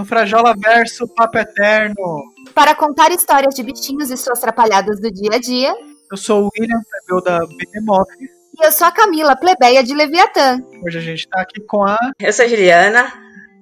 no 0.00 0.06
Frajola 0.06 0.54
Verso 0.56 1.06
Papo 1.08 1.36
Eterno. 1.36 2.32
Para 2.54 2.74
contar 2.74 3.12
histórias 3.12 3.54
de 3.54 3.62
bichinhos 3.62 4.10
e 4.10 4.16
suas 4.16 4.38
atrapalhadas 4.38 4.98
do 4.98 5.10
dia 5.12 5.34
a 5.34 5.38
dia. 5.38 5.74
Eu 6.10 6.16
sou 6.16 6.44
o 6.44 6.50
William, 6.58 6.80
plebeu 6.90 7.22
da 7.22 7.40
Behemoth. 7.46 8.08
E 8.18 8.64
eu 8.64 8.72
sou 8.72 8.86
a 8.86 8.92
Camila, 8.92 9.36
plebeia 9.36 9.84
de 9.84 9.94
Leviatã. 9.94 10.58
Hoje 10.82 10.98
a 10.98 11.02
gente 11.02 11.28
tá 11.28 11.42
aqui 11.42 11.60
com 11.60 11.84
a. 11.84 11.98
Eu 12.18 12.32
sou 12.32 12.46
a 12.46 12.48
Juliana, 12.48 13.12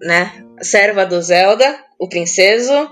né? 0.00 0.32
Serva 0.62 1.04
do 1.04 1.20
Zelda, 1.20 1.76
o 1.98 2.08
princeso, 2.08 2.88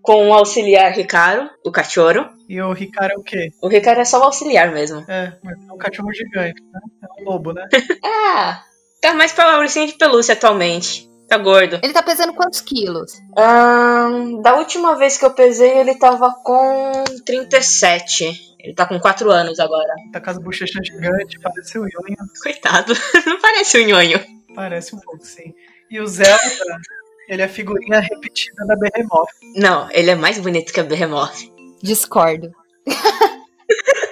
com 0.00 0.30
o 0.30 0.32
auxiliar 0.32 0.92
Ricardo, 0.92 1.50
o 1.64 1.70
cachorro. 1.70 2.30
E 2.48 2.60
o 2.62 2.72
Ricardo 2.72 3.12
é 3.12 3.18
o 3.18 3.22
quê? 3.22 3.50
O 3.60 3.68
Ricardo 3.68 4.00
é 4.00 4.04
só 4.06 4.20
o 4.20 4.24
auxiliar 4.24 4.72
mesmo. 4.72 5.04
É, 5.06 5.34
mas 5.44 5.58
é 5.68 5.72
um 5.72 5.78
cachorro 5.78 6.12
gigante, 6.14 6.62
né? 6.72 6.80
É 7.02 7.22
um 7.22 7.24
lobo, 7.26 7.52
né? 7.52 7.68
ah, 8.02 8.62
tá 9.02 9.12
mais 9.12 9.34
pra 9.34 9.58
ursinho 9.58 9.86
de 9.86 9.98
pelúcia 9.98 10.32
atualmente. 10.32 11.06
Tá 11.28 11.38
gordo. 11.38 11.80
Ele 11.82 11.92
tá 11.92 12.02
pesando 12.02 12.32
quantos 12.34 12.60
quilos? 12.60 13.12
Um, 13.36 14.40
da 14.40 14.54
última 14.54 14.94
vez 14.94 15.18
que 15.18 15.24
eu 15.24 15.32
pesei, 15.32 15.78
ele 15.78 15.96
tava 15.96 16.32
com 16.44 16.92
37. 17.24 18.56
Ele 18.60 18.74
tá 18.74 18.86
com 18.86 18.98
4 18.98 19.30
anos 19.30 19.58
agora. 19.58 19.92
Tá 20.12 20.20
com 20.20 20.30
as 20.30 20.38
bochechas 20.38 20.86
gigantes, 20.86 21.40
parece 21.42 21.78
o 21.78 21.82
Nhonho. 21.82 22.16
Coitado, 22.42 22.92
não 23.26 23.40
parece 23.40 23.78
o 23.78 23.86
Nhonho. 23.86 24.20
Parece 24.54 24.94
um 24.94 25.00
pouco, 25.00 25.24
sim. 25.24 25.52
E 25.90 26.00
o 26.00 26.06
Zelda, 26.06 26.78
ele 27.28 27.42
é 27.42 27.48
figurinha 27.48 28.00
repetida 28.00 28.64
da 28.66 28.76
Behemoth. 28.76 29.28
Não, 29.56 29.90
ele 29.90 30.10
é 30.10 30.14
mais 30.14 30.38
bonito 30.38 30.72
que 30.72 30.80
a 30.80 30.84
Behemoth. 30.84 31.50
Discordo. 31.82 32.52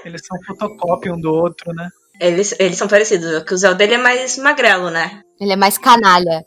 Eles 0.04 0.20
são 0.26 0.38
fotocópia 0.46 1.14
um 1.14 1.20
do 1.20 1.32
outro, 1.32 1.72
né? 1.72 1.88
Eles, 2.20 2.54
eles 2.58 2.76
são 2.76 2.86
parecidos, 2.86 3.42
que 3.42 3.54
o 3.54 3.56
Zelda 3.56 3.82
ele 3.82 3.94
é 3.94 3.98
mais 3.98 4.36
magrelo, 4.36 4.90
né? 4.90 5.22
Ele 5.40 5.52
é 5.52 5.56
mais 5.56 5.78
canalha. 5.78 6.44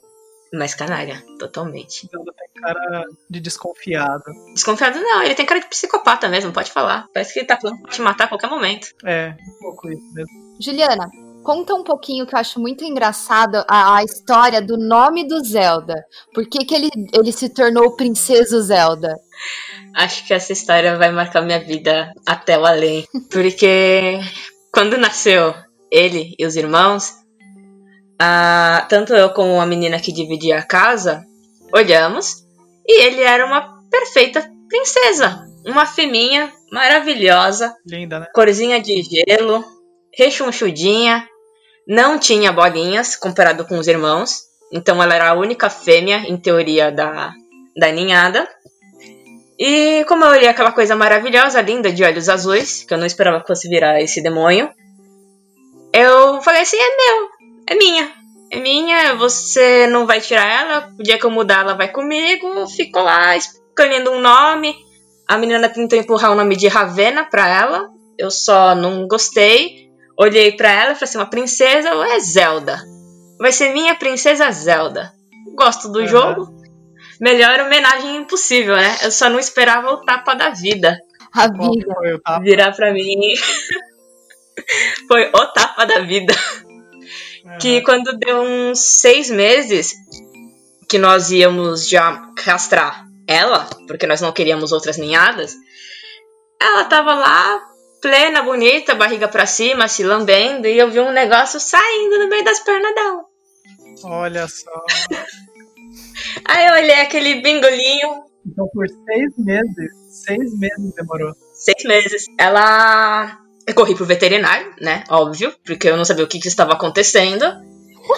Mais 0.53 0.73
canalha, 0.73 1.23
totalmente. 1.39 2.05
O 2.05 2.09
Zelda 2.09 2.33
tem 2.37 2.61
cara 2.61 3.05
de 3.29 3.39
desconfiado. 3.39 4.23
Desconfiado 4.53 4.99
não, 4.99 5.23
ele 5.23 5.35
tem 5.35 5.45
cara 5.45 5.59
de 5.59 5.67
psicopata 5.67 6.29
mesmo, 6.29 6.53
pode 6.53 6.71
falar. 6.71 7.07
Parece 7.13 7.33
que 7.33 7.39
ele 7.39 7.47
tá 7.47 7.57
falando 7.59 7.81
pra 7.81 7.91
te 7.91 8.01
matar 8.01 8.25
a 8.25 8.27
qualquer 8.27 8.49
momento. 8.49 8.87
É, 9.03 9.35
um 9.55 9.59
pouco 9.59 9.89
isso 9.89 10.13
mesmo. 10.13 10.57
Juliana, 10.59 11.07
conta 11.43 11.73
um 11.73 11.83
pouquinho 11.83 12.25
que 12.25 12.35
eu 12.35 12.39
acho 12.39 12.59
muito 12.59 12.83
engraçado 12.83 13.63
a, 13.67 13.97
a 13.97 14.03
história 14.03 14.61
do 14.61 14.77
nome 14.77 15.27
do 15.27 15.43
Zelda. 15.43 15.95
Por 16.33 16.47
que, 16.47 16.65
que 16.65 16.75
ele, 16.75 16.89
ele 17.13 17.31
se 17.31 17.49
tornou 17.49 17.85
o 17.85 17.95
Princeso 17.95 18.61
Zelda? 18.61 19.15
Acho 19.95 20.25
que 20.25 20.33
essa 20.33 20.51
história 20.53 20.97
vai 20.97 21.11
marcar 21.11 21.41
minha 21.41 21.59
vida 21.59 22.11
até 22.25 22.57
o 22.57 22.65
além. 22.65 23.07
Porque 23.31 24.19
quando 24.73 24.97
nasceu 24.97 25.53
ele 25.91 26.35
e 26.37 26.45
os 26.45 26.55
irmãos, 26.55 27.13
ah, 28.19 28.85
tanto 28.89 29.13
eu 29.13 29.29
como 29.31 29.59
a 29.59 29.65
menina 29.65 29.99
que 29.99 30.11
dividia 30.11 30.59
a 30.59 30.63
casa, 30.63 31.25
olhamos 31.73 32.43
e 32.85 33.03
ele 33.03 33.21
era 33.21 33.45
uma 33.45 33.81
perfeita 33.89 34.49
princesa. 34.69 35.45
Uma 35.65 35.85
feminha 35.85 36.51
maravilhosa, 36.71 37.75
Linda, 37.85 38.21
né? 38.21 38.27
corzinha 38.33 38.79
de 38.79 39.01
gelo, 39.03 39.63
rechonchudinha, 40.13 41.27
não 41.87 42.17
tinha 42.17 42.51
bolinhas 42.51 43.15
comparado 43.15 43.65
com 43.65 43.77
os 43.77 43.87
irmãos, 43.87 44.43
então 44.71 45.01
ela 45.01 45.15
era 45.15 45.29
a 45.29 45.33
única 45.33 45.69
fêmea, 45.69 46.23
em 46.27 46.37
teoria, 46.37 46.91
da, 46.91 47.33
da 47.77 47.91
ninhada. 47.91 48.47
E 49.59 50.05
como 50.05 50.23
eu 50.23 50.31
olhei 50.31 50.47
aquela 50.47 50.71
coisa 50.71 50.95
maravilhosa, 50.95 51.61
linda, 51.61 51.91
de 51.91 52.03
olhos 52.03 52.29
azuis, 52.29 52.83
que 52.83 52.93
eu 52.93 52.97
não 52.97 53.05
esperava 53.05 53.41
que 53.41 53.47
fosse 53.47 53.67
virar 53.67 54.01
esse 54.01 54.21
demônio, 54.21 54.69
eu 55.93 56.41
falei 56.41 56.61
assim: 56.61 56.77
é 56.77 56.95
meu, 56.95 57.29
é 57.69 57.75
minha, 57.75 58.11
é 58.51 58.59
minha, 58.59 59.15
você 59.15 59.87
não 59.87 60.05
vai 60.05 60.21
tirar 60.21 60.45
ela, 60.45 60.93
o 60.99 61.03
dia 61.03 61.17
que 61.19 61.25
eu 61.25 61.31
mudar 61.31 61.59
ela 61.61 61.73
vai 61.75 61.91
comigo. 61.91 62.67
Ficou 62.67 63.03
lá 63.03 63.35
escolhendo 63.35 64.11
um 64.11 64.21
nome. 64.21 64.75
A 65.27 65.37
menina 65.37 65.67
tentou 65.69 65.99
empurrar 65.99 66.31
o 66.31 66.35
nome 66.35 66.55
de 66.55 66.67
Ravena 66.67 67.25
pra 67.25 67.47
ela, 67.47 67.89
eu 68.17 68.31
só 68.31 68.73
não 68.75 69.07
gostei. 69.07 69.87
Olhei 70.17 70.51
pra 70.53 70.71
ela 70.71 70.91
e 70.91 70.95
falei 70.95 71.03
assim: 71.09 71.17
uma 71.17 71.29
princesa 71.29 71.93
ou 71.93 72.03
é 72.03 72.19
Zelda? 72.19 72.79
Vai 73.39 73.51
ser 73.51 73.71
minha 73.73 73.93
princesa 73.95 74.49
Zelda. 74.51 75.11
Gosto 75.55 75.89
do 75.89 75.99
Uhum. 75.99 76.07
jogo. 76.07 76.57
Melhor 77.19 77.59
homenagem 77.59 78.15
impossível, 78.17 78.75
né? 78.75 78.97
Eu 79.03 79.11
só 79.11 79.29
não 79.29 79.39
esperava 79.39 79.89
o 79.91 80.03
tapa 80.05 80.33
da 80.35 80.49
vida 80.51 80.97
A 81.33 81.47
vida. 81.47 81.93
foi 81.95 82.13
o 82.13 82.19
tapa? 82.19 82.43
virar 82.43 82.71
pra 82.75 82.93
mim. 82.93 83.33
Foi 85.07 85.29
o 85.33 85.45
tapa 85.53 85.85
da 85.85 85.99
vida. 85.99 86.33
Uhum. 87.47 87.57
Que 87.59 87.81
quando 87.81 88.17
deu 88.17 88.41
uns 88.41 88.79
seis 88.99 89.29
meses 89.29 89.93
que 90.89 90.97
nós 90.97 91.31
íamos 91.31 91.87
já 91.87 92.31
castrar 92.35 93.05
ela, 93.27 93.69
porque 93.87 94.07
nós 94.07 94.21
não 94.21 94.31
queríamos 94.31 94.71
outras 94.71 94.97
ninhadas, 94.97 95.53
ela 96.61 96.85
tava 96.85 97.13
lá, 97.13 97.61
plena, 98.01 98.41
bonita, 98.41 98.95
barriga 98.95 99.27
pra 99.27 99.45
cima, 99.45 99.87
se 99.87 100.03
lambendo, 100.03 100.67
e 100.67 100.77
eu 100.77 100.89
vi 100.89 100.99
um 100.99 101.11
negócio 101.11 101.59
saindo 101.59 102.19
no 102.19 102.29
meio 102.29 102.43
das 102.43 102.59
pernas 102.59 102.95
dela. 102.95 103.23
Olha 104.03 104.47
só. 104.47 104.71
Aí 106.45 106.67
eu 106.67 106.73
olhei 106.73 107.01
aquele 107.01 107.41
bingolinho, 107.41 108.23
Então 108.45 108.67
por 108.73 108.85
seis 108.87 109.33
meses, 109.37 110.25
seis 110.25 110.57
meses 110.59 110.93
demorou. 110.95 111.33
seis 111.53 111.83
meses. 111.85 112.25
Ela. 112.39 113.39
Eu 113.67 113.75
corri 113.75 113.93
pro 113.93 114.05
veterinário, 114.05 114.73
né? 114.79 115.03
Óbvio, 115.09 115.53
porque 115.65 115.89
eu 115.89 115.97
não 115.97 116.05
sabia 116.05 116.23
o 116.23 116.27
que, 116.27 116.39
que 116.39 116.47
estava 116.47 116.73
acontecendo. 116.73 117.45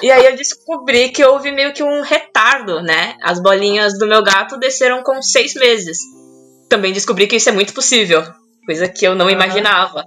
E 0.03 0.11
aí 0.11 0.25
eu 0.25 0.35
descobri 0.35 1.09
que 1.09 1.25
houve 1.25 1.51
meio 1.51 1.73
que 1.73 1.81
um 1.81 2.01
retardo, 2.01 2.81
né? 2.83 3.17
As 3.23 3.41
bolinhas 3.41 3.97
do 3.97 4.05
meu 4.05 4.23
gato 4.23 4.59
desceram 4.59 5.01
com 5.01 5.21
seis 5.23 5.55
meses. 5.55 5.97
Também 6.69 6.93
descobri 6.93 7.25
que 7.25 7.37
isso 7.37 7.49
é 7.49 7.51
muito 7.51 7.73
possível, 7.73 8.23
coisa 8.63 8.87
que 8.87 9.05
eu 9.05 9.15
não 9.15 9.27
imaginava. 9.27 10.05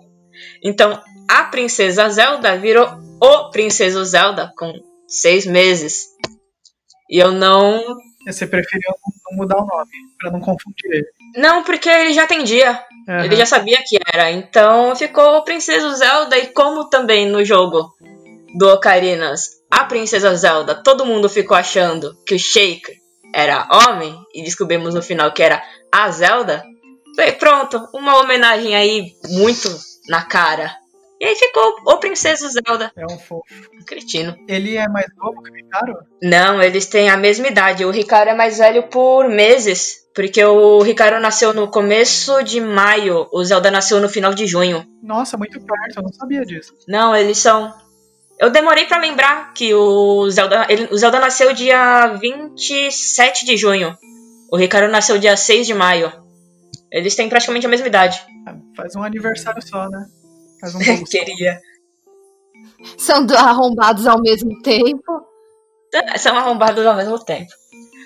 Então, 0.62 1.02
a 1.28 1.44
princesa 1.44 2.08
Zelda 2.08 2.56
virou 2.56 2.86
o 3.20 3.50
princeso 3.50 4.04
Zelda 4.04 4.52
com 4.56 4.72
seis 5.08 5.44
meses. 5.44 6.06
E 7.10 7.18
eu 7.18 7.32
não. 7.32 7.82
Você 8.26 8.46
preferiu 8.46 8.90
não 9.28 9.38
mudar 9.38 9.56
o 9.56 9.66
nome, 9.66 9.90
pra 10.20 10.30
não 10.30 10.40
confundir 10.40 10.88
ele. 10.92 11.06
Não, 11.36 11.62
porque 11.62 11.88
ele 11.88 12.12
já 12.12 12.24
atendia. 12.24 12.78
Uhum. 13.08 13.24
Ele 13.24 13.36
já 13.36 13.46
sabia 13.46 13.78
que 13.84 13.98
era, 14.12 14.30
então 14.30 14.94
ficou 14.94 15.42
Princesa 15.42 15.92
Zelda 15.94 16.38
e 16.38 16.48
como 16.48 16.88
também 16.88 17.26
no 17.26 17.44
jogo 17.44 17.92
do 18.56 18.68
Ocarinas, 18.68 19.62
a 19.70 19.84
Princesa 19.84 20.34
Zelda, 20.36 20.74
todo 20.74 21.06
mundo 21.06 21.28
ficou 21.28 21.56
achando 21.56 22.16
que 22.26 22.34
o 22.34 22.38
Sheik 22.38 22.82
era 23.34 23.66
homem 23.72 24.14
e 24.34 24.42
descobrimos 24.42 24.94
no 24.94 25.02
final 25.02 25.32
que 25.32 25.42
era 25.42 25.62
a 25.90 26.10
Zelda. 26.10 26.62
Falei, 27.16 27.32
pronto, 27.32 27.88
uma 27.94 28.20
homenagem 28.20 28.76
aí 28.76 29.12
muito 29.30 29.68
na 30.08 30.22
cara. 30.22 30.76
E 31.22 31.24
aí 31.24 31.36
ficou 31.36 31.76
o 31.86 31.98
Princesa 31.98 32.48
Zelda, 32.48 32.90
É 32.96 33.06
um 33.06 33.16
fofo. 33.16 33.44
um 33.80 33.84
cretino. 33.84 34.36
Ele 34.48 34.76
é 34.76 34.88
mais 34.88 35.06
novo 35.16 35.40
que 35.40 35.50
o 35.52 35.54
Ricardo? 35.54 35.92
Não, 36.20 36.60
eles 36.60 36.86
têm 36.86 37.08
a 37.08 37.16
mesma 37.16 37.46
idade. 37.46 37.84
O 37.84 37.92
Ricardo 37.92 38.30
é 38.30 38.34
mais 38.34 38.58
velho 38.58 38.88
por 38.88 39.28
meses. 39.28 40.02
Porque 40.14 40.44
o 40.44 40.82
Ricardo 40.82 41.20
nasceu 41.20 41.54
no 41.54 41.68
começo 41.70 42.42
de 42.42 42.60
maio, 42.60 43.28
o 43.32 43.42
Zelda 43.44 43.70
nasceu 43.70 43.98
no 44.00 44.08
final 44.10 44.34
de 44.34 44.46
junho. 44.46 44.84
Nossa, 45.02 45.38
muito 45.38 45.58
perto, 45.60 45.96
eu 45.98 46.02
não 46.02 46.12
sabia 46.12 46.42
disso. 46.44 46.74
Não, 46.88 47.14
eles 47.16 47.38
são. 47.38 47.72
Eu 48.38 48.50
demorei 48.50 48.84
pra 48.84 48.98
lembrar 48.98 49.54
que 49.54 49.72
o 49.72 50.28
Zelda, 50.28 50.66
ele- 50.68 50.88
o 50.90 50.98
Zelda 50.98 51.18
nasceu 51.20 51.54
dia 51.54 52.08
27 52.20 53.46
de 53.46 53.56
junho. 53.56 53.96
O 54.50 54.56
Ricardo 54.56 54.90
nasceu 54.90 55.18
dia 55.18 55.36
6 55.36 55.66
de 55.66 55.72
maio. 55.72 56.12
Eles 56.90 57.14
têm 57.14 57.28
praticamente 57.28 57.64
a 57.64 57.70
mesma 57.70 57.86
idade. 57.86 58.20
Ah, 58.46 58.54
Faz 58.76 58.94
um 58.96 59.02
aniversário 59.02 59.62
só, 59.66 59.88
né? 59.88 60.04
Faz 60.62 60.74
um 60.74 60.78
bolo 60.78 60.98
só. 60.98 61.04
Queria. 61.04 61.60
São 62.96 63.26
do- 63.26 63.36
arrombados 63.36 64.06
ao 64.06 64.20
mesmo 64.22 64.62
tempo. 64.62 65.26
São 66.18 66.36
arrombados 66.38 66.86
ao 66.86 66.96
mesmo 66.96 67.22
tempo. 67.22 67.52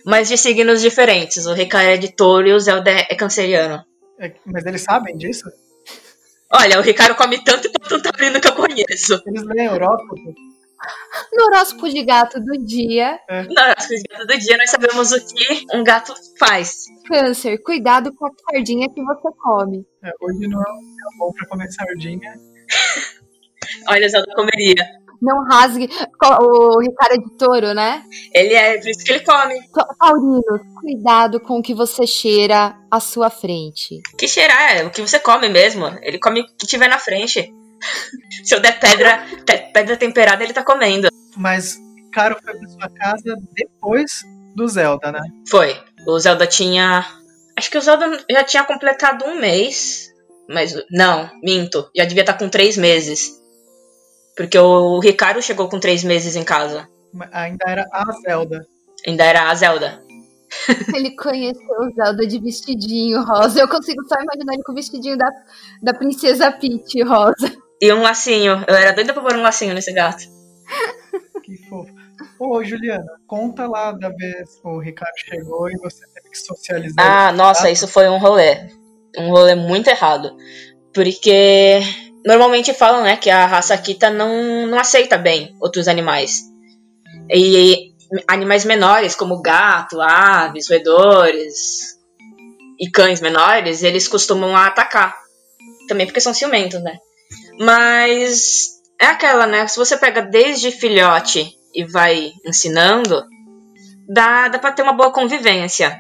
Mas 0.04 0.28
de 0.28 0.36
signos 0.36 0.80
diferentes. 0.80 1.46
O 1.46 1.52
Ricardo 1.52 1.88
é 1.90 1.96
de 1.96 2.12
touro 2.12 2.48
e 2.48 2.52
o 2.52 2.58
Zelda 2.60 2.90
é 2.90 3.14
canceriano. 3.14 3.84
É, 4.18 4.32
mas 4.44 4.64
eles 4.66 4.82
sabem 4.82 5.16
disso? 5.16 5.44
Olha, 6.52 6.78
o 6.78 6.82
Ricardo 6.82 7.14
come 7.14 7.42
tanto 7.44 7.68
e 7.68 7.72
tanto 7.72 8.02
taurino 8.02 8.40
que 8.40 8.48
eu 8.48 8.54
conheço. 8.54 9.22
Eles 9.26 9.42
leem 9.44 9.68
horóscopo? 9.68 10.34
No 11.32 11.44
horóscopo 11.46 11.88
de 11.88 12.04
gato 12.04 12.40
do 12.40 12.58
dia, 12.64 13.18
Na 13.28 13.74
nossa 13.74 13.88
do 14.26 14.38
dia 14.38 14.56
nós 14.56 14.70
sabemos 14.70 15.12
o 15.12 15.26
que 15.26 15.64
um 15.74 15.82
gato 15.82 16.14
faz. 16.38 16.84
câncer, 17.08 17.58
cuidado 17.62 18.14
com 18.14 18.26
a 18.26 18.30
sardinha 18.50 18.88
que 18.88 19.02
você 19.02 19.28
come. 19.42 19.86
É, 20.04 20.10
hoje 20.20 20.48
não 20.48 20.60
é 20.60 20.72
um 20.72 21.18
bom 21.18 21.32
pra 21.32 21.46
comer 21.48 21.70
sardinha. 21.70 22.34
Olha, 23.88 24.08
Zelda 24.08 24.32
comeria. 24.34 24.84
Não 25.20 25.44
rasgue. 25.44 25.88
O 26.40 26.78
Ricardo 26.80 27.14
é 27.14 27.18
de 27.18 27.36
touro, 27.38 27.74
né? 27.74 28.04
Ele 28.34 28.52
é, 28.54 28.78
por 28.78 28.88
isso 28.88 29.02
que 29.02 29.12
ele 29.12 29.24
come. 29.24 29.54
Taurinos, 29.98 30.60
cuidado 30.80 31.40
com 31.40 31.58
o 31.58 31.62
que 31.62 31.74
você 31.74 32.06
cheira 32.06 32.76
à 32.90 33.00
sua 33.00 33.30
frente. 33.30 34.00
Que 34.18 34.28
cheirar, 34.28 34.76
é 34.76 34.84
o 34.84 34.90
que 34.90 35.00
você 35.00 35.18
come 35.18 35.48
mesmo. 35.48 35.86
Ele 36.02 36.18
come 36.18 36.42
o 36.42 36.46
que 36.58 36.66
tiver 36.66 36.88
na 36.88 36.98
frente. 36.98 37.50
Se 38.44 38.54
eu 38.54 38.60
der 38.60 38.78
pedra, 38.78 39.24
te- 39.44 39.70
pedra 39.72 39.96
temperada, 39.96 40.42
ele 40.42 40.52
tá 40.52 40.62
comendo. 40.62 41.08
Mas 41.36 41.76
Caro 42.12 42.36
foi 42.42 42.54
pra 42.56 42.68
sua 42.68 42.88
casa 42.90 43.36
depois 43.52 44.22
do 44.54 44.66
Zelda, 44.68 45.12
né? 45.12 45.20
Foi. 45.48 45.76
O 46.06 46.18
Zelda 46.18 46.46
tinha. 46.46 47.04
Acho 47.56 47.70
que 47.70 47.78
o 47.78 47.80
Zelda 47.82 48.24
já 48.30 48.44
tinha 48.44 48.64
completado 48.64 49.24
um 49.24 49.40
mês. 49.40 50.10
Mas. 50.48 50.74
Não, 50.90 51.30
minto. 51.42 51.90
Já 51.94 52.04
devia 52.04 52.22
estar 52.22 52.34
com 52.34 52.48
três 52.48 52.76
meses. 52.76 53.40
Porque 54.36 54.58
o 54.58 55.00
Ricardo 55.00 55.42
chegou 55.42 55.68
com 55.68 55.80
três 55.80 56.04
meses 56.04 56.36
em 56.36 56.44
casa. 56.44 56.88
Mas 57.12 57.28
Ainda 57.32 57.64
era 57.66 57.86
a 57.92 58.12
Zelda. 58.22 58.66
Ainda 59.06 59.24
era 59.24 59.50
a 59.50 59.54
Zelda. 59.54 60.02
Ele 60.94 61.14
conheceu 61.16 61.76
o 61.80 61.94
Zelda 61.94 62.26
de 62.26 62.38
vestidinho 62.38 63.22
rosa. 63.24 63.60
Eu 63.60 63.68
consigo 63.68 64.02
só 64.06 64.14
imaginar 64.20 64.54
ele 64.54 64.62
com 64.62 64.72
o 64.72 64.74
vestidinho 64.74 65.16
da, 65.18 65.28
da 65.82 65.92
princesa 65.94 66.52
Peach 66.52 67.02
rosa. 67.02 67.52
E 67.80 67.92
um 67.92 68.02
lacinho. 68.02 68.64
Eu 68.66 68.74
era 68.74 68.92
doida 68.92 69.12
pra 69.12 69.22
pôr 69.22 69.36
um 69.36 69.42
lacinho 69.42 69.74
nesse 69.74 69.92
gato. 69.92 70.24
Que 71.44 71.56
fofo. 71.68 71.94
Ô, 72.38 72.62
Juliana, 72.62 73.06
conta 73.26 73.66
lá 73.66 73.92
da 73.92 74.08
vez 74.08 74.60
que 74.60 74.68
o 74.68 74.78
Ricardo 74.78 75.14
chegou 75.16 75.70
e 75.70 75.76
você 75.78 76.06
teve 76.14 76.30
que 76.30 76.38
socializar. 76.38 77.04
Ah, 77.04 77.32
nossa, 77.32 77.62
tá? 77.62 77.70
isso 77.70 77.88
foi 77.88 78.08
um 78.08 78.18
rolê. 78.18 78.68
Um 79.16 79.30
rolê 79.30 79.54
muito 79.54 79.88
errado. 79.88 80.36
Porque 80.92 81.80
normalmente 82.24 82.74
falam, 82.74 83.02
né, 83.02 83.16
que 83.16 83.30
a 83.30 83.46
raça 83.46 83.74
Akita 83.74 84.10
não, 84.10 84.66
não 84.66 84.78
aceita 84.78 85.16
bem 85.16 85.56
outros 85.60 85.88
animais. 85.88 86.42
E 87.30 87.92
animais 88.28 88.64
menores, 88.64 89.14
como 89.14 89.40
gato, 89.40 90.00
aves, 90.00 90.68
roedores 90.68 91.96
e 92.78 92.90
cães 92.90 93.20
menores, 93.20 93.82
eles 93.82 94.08
costumam 94.08 94.54
atacar. 94.56 95.16
Também 95.88 96.06
porque 96.06 96.20
são 96.20 96.34
ciumentos, 96.34 96.82
né? 96.82 96.98
Mas 97.58 98.80
é 99.00 99.06
aquela, 99.06 99.46
né? 99.46 99.66
Se 99.66 99.76
você 99.76 99.96
pega 99.96 100.22
desde 100.22 100.70
filhote 100.70 101.50
e 101.74 101.84
vai 101.84 102.32
ensinando, 102.44 103.24
dá, 104.08 104.48
dá 104.48 104.58
pra 104.58 104.72
ter 104.72 104.82
uma 104.82 104.92
boa 104.92 105.10
convivência. 105.12 105.96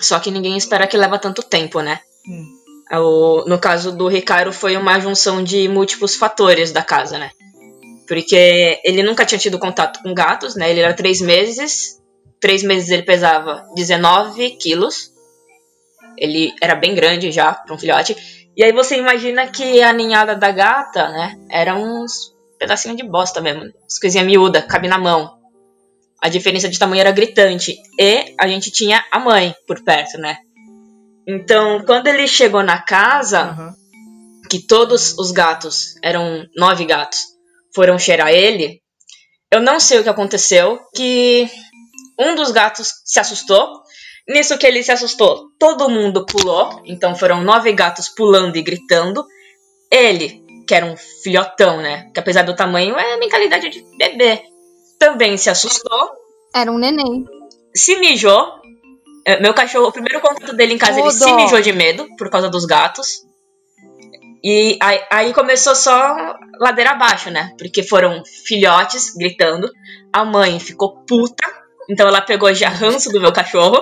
Só 0.00 0.18
que 0.20 0.30
ninguém 0.30 0.56
espera 0.56 0.86
que 0.86 0.96
leva 0.96 1.18
tanto 1.18 1.42
tempo, 1.42 1.80
né? 1.80 2.00
Hum. 2.28 2.98
O- 3.00 3.44
no 3.46 3.58
caso 3.58 3.92
do 3.96 4.08
Ricardo, 4.08 4.52
foi 4.52 4.76
uma 4.76 4.98
junção 5.00 5.42
de 5.42 5.68
múltiplos 5.68 6.14
fatores 6.14 6.72
da 6.72 6.82
casa, 6.82 7.18
né? 7.18 7.30
Porque 8.06 8.80
ele 8.84 9.02
nunca 9.02 9.26
tinha 9.26 9.38
tido 9.38 9.58
contato 9.58 10.00
com 10.02 10.14
gatos, 10.14 10.54
né? 10.54 10.70
Ele 10.70 10.80
era 10.80 10.94
três 10.94 11.20
meses. 11.20 11.98
Três 12.40 12.62
meses 12.62 12.88
ele 12.90 13.02
pesava 13.02 13.66
19 13.74 14.50
quilos. 14.52 15.12
Ele 16.16 16.54
era 16.62 16.74
bem 16.74 16.94
grande 16.94 17.30
já 17.30 17.52
para 17.52 17.74
um 17.74 17.78
filhote. 17.78 18.16
E 18.58 18.64
aí 18.64 18.72
você 18.72 18.96
imagina 18.96 19.46
que 19.46 19.80
a 19.80 19.92
ninhada 19.92 20.34
da 20.34 20.50
gata, 20.50 21.08
né? 21.10 21.38
Era 21.48 21.76
uns 21.76 22.34
pedacinhos 22.58 22.96
de 22.96 23.04
bosta 23.04 23.40
mesmo. 23.40 23.72
As 23.86 24.00
coisinhas 24.00 24.26
miúdas, 24.26 24.64
cabe 24.64 24.88
na 24.88 24.98
mão. 24.98 25.38
A 26.20 26.28
diferença 26.28 26.68
de 26.68 26.76
tamanho 26.76 26.98
era 26.98 27.12
gritante. 27.12 27.80
E 27.96 28.34
a 28.36 28.48
gente 28.48 28.72
tinha 28.72 29.04
a 29.12 29.20
mãe 29.20 29.54
por 29.64 29.80
perto, 29.84 30.18
né? 30.18 30.38
Então, 31.24 31.84
quando 31.86 32.08
ele 32.08 32.26
chegou 32.26 32.64
na 32.64 32.82
casa, 32.82 33.42
Aham. 33.42 33.74
que 34.50 34.66
todos 34.66 35.16
os 35.16 35.30
gatos, 35.30 35.94
eram 36.02 36.44
nove 36.56 36.84
gatos, 36.84 37.20
foram 37.72 37.96
cheirar 37.96 38.30
ele, 38.30 38.82
eu 39.52 39.60
não 39.60 39.78
sei 39.78 40.00
o 40.00 40.02
que 40.02 40.08
aconteceu, 40.08 40.80
que 40.96 41.48
um 42.18 42.34
dos 42.34 42.50
gatos 42.50 42.92
se 43.04 43.20
assustou. 43.20 43.82
Nisso 44.28 44.58
que 44.58 44.66
ele 44.66 44.82
se 44.82 44.92
assustou, 44.92 45.48
todo 45.58 45.88
mundo 45.88 46.26
pulou, 46.26 46.82
então 46.84 47.16
foram 47.16 47.42
nove 47.42 47.72
gatos 47.72 48.08
pulando 48.08 48.56
e 48.56 48.62
gritando. 48.62 49.24
Ele, 49.90 50.44
que 50.66 50.74
era 50.74 50.84
um 50.84 50.96
filhotão, 50.96 51.78
né, 51.80 52.10
que 52.12 52.20
apesar 52.20 52.42
do 52.42 52.54
tamanho 52.54 52.98
é 52.98 53.14
a 53.14 53.18
mentalidade 53.18 53.70
de 53.70 53.82
bebê, 53.96 54.42
também 54.98 55.36
se 55.38 55.48
assustou, 55.48 56.10
Era 56.54 56.70
um 56.70 56.76
neném. 56.78 57.24
se 57.74 57.96
mijou. 57.96 58.58
É, 59.24 59.40
Meu 59.40 59.54
cachorro, 59.54 59.88
o 59.88 59.92
primeiro 59.92 60.20
contato 60.20 60.54
dele 60.54 60.74
em 60.74 60.78
casa, 60.78 60.98
ele 60.98 61.08
Ô, 61.08 61.10
se 61.10 61.32
mijou 61.32 61.60
de 61.60 61.72
medo 61.72 62.06
por 62.16 62.28
causa 62.30 62.48
dos 62.48 62.64
gatos. 62.66 63.26
E 64.42 64.78
aí, 64.80 65.00
aí 65.10 65.34
começou 65.34 65.74
só 65.74 66.36
ladeira 66.60 66.92
abaixo, 66.92 67.30
né? 67.30 67.54
Porque 67.58 67.82
foram 67.82 68.22
filhotes 68.46 69.12
gritando. 69.14 69.68
A 70.12 70.24
mãe 70.24 70.60
ficou 70.60 71.04
puta. 71.04 71.44
Então 71.90 72.06
ela 72.06 72.20
pegou 72.20 72.52
já 72.54 72.68
ranço 72.68 73.10
do 73.10 73.20
meu 73.20 73.32
cachorro. 73.32 73.78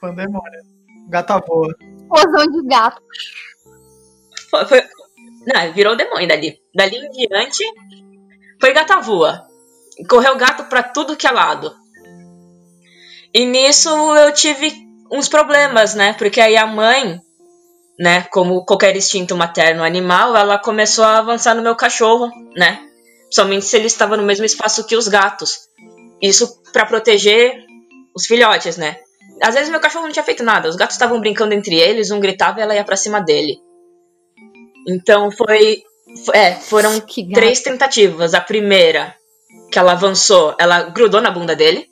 Pandemônio. 0.00 0.60
Gata 1.08 1.38
voa. 1.46 1.74
Posão 2.08 2.46
de 2.46 2.66
gato. 2.68 3.02
Foi, 4.50 4.64
foi- 4.66 4.82
Não, 5.46 5.72
virou 5.72 5.96
demônio 5.96 6.28
dali. 6.28 6.58
Dali 6.74 6.96
em 6.96 7.10
diante, 7.10 7.64
foi 8.60 8.72
gata 8.72 9.00
voa. 9.00 9.42
Correu 10.08 10.36
gato 10.36 10.64
pra 10.64 10.82
tudo 10.82 11.16
que 11.16 11.26
é 11.26 11.30
lado. 11.30 11.74
E 13.32 13.44
nisso 13.44 13.88
eu 14.16 14.32
tive 14.32 14.72
uns 15.10 15.28
problemas, 15.28 15.94
né? 15.94 16.12
Porque 16.14 16.40
aí 16.40 16.56
a 16.56 16.66
mãe, 16.66 17.20
né, 17.98 18.22
como 18.30 18.64
qualquer 18.64 18.96
instinto 18.96 19.36
materno 19.36 19.82
animal, 19.82 20.36
ela 20.36 20.58
começou 20.58 21.04
a 21.04 21.18
avançar 21.18 21.54
no 21.54 21.62
meu 21.62 21.76
cachorro, 21.76 22.28
né? 22.56 22.80
Somente 23.30 23.64
se 23.66 23.76
ele 23.76 23.86
estava 23.86 24.16
no 24.16 24.22
mesmo 24.24 24.44
espaço 24.44 24.86
que 24.86 24.96
os 24.96 25.06
gatos. 25.06 25.68
Isso 26.20 26.60
pra 26.72 26.86
proteger 26.86 27.64
os 28.14 28.26
filhotes, 28.26 28.76
né? 28.76 28.96
Às 29.42 29.54
vezes 29.54 29.70
meu 29.70 29.80
cachorro 29.80 30.04
não 30.06 30.12
tinha 30.12 30.24
feito 30.24 30.42
nada, 30.42 30.68
os 30.68 30.76
gatos 30.76 30.94
estavam 30.96 31.20
brincando 31.20 31.54
entre 31.54 31.74
eles, 31.76 32.10
um 32.10 32.20
gritava 32.20 32.58
e 32.60 32.62
ela 32.62 32.74
ia 32.74 32.84
pra 32.84 32.96
cima 32.96 33.20
dele. 33.20 33.58
Então 34.88 35.30
foi. 35.30 35.82
fo- 36.24 36.32
É, 36.34 36.54
foram 36.54 37.00
três 37.34 37.60
tentativas. 37.60 38.34
A 38.34 38.40
primeira, 38.40 39.14
que 39.70 39.78
ela 39.78 39.92
avançou, 39.92 40.54
ela 40.58 40.82
grudou 40.84 41.20
na 41.20 41.30
bunda 41.30 41.54
dele. 41.56 41.86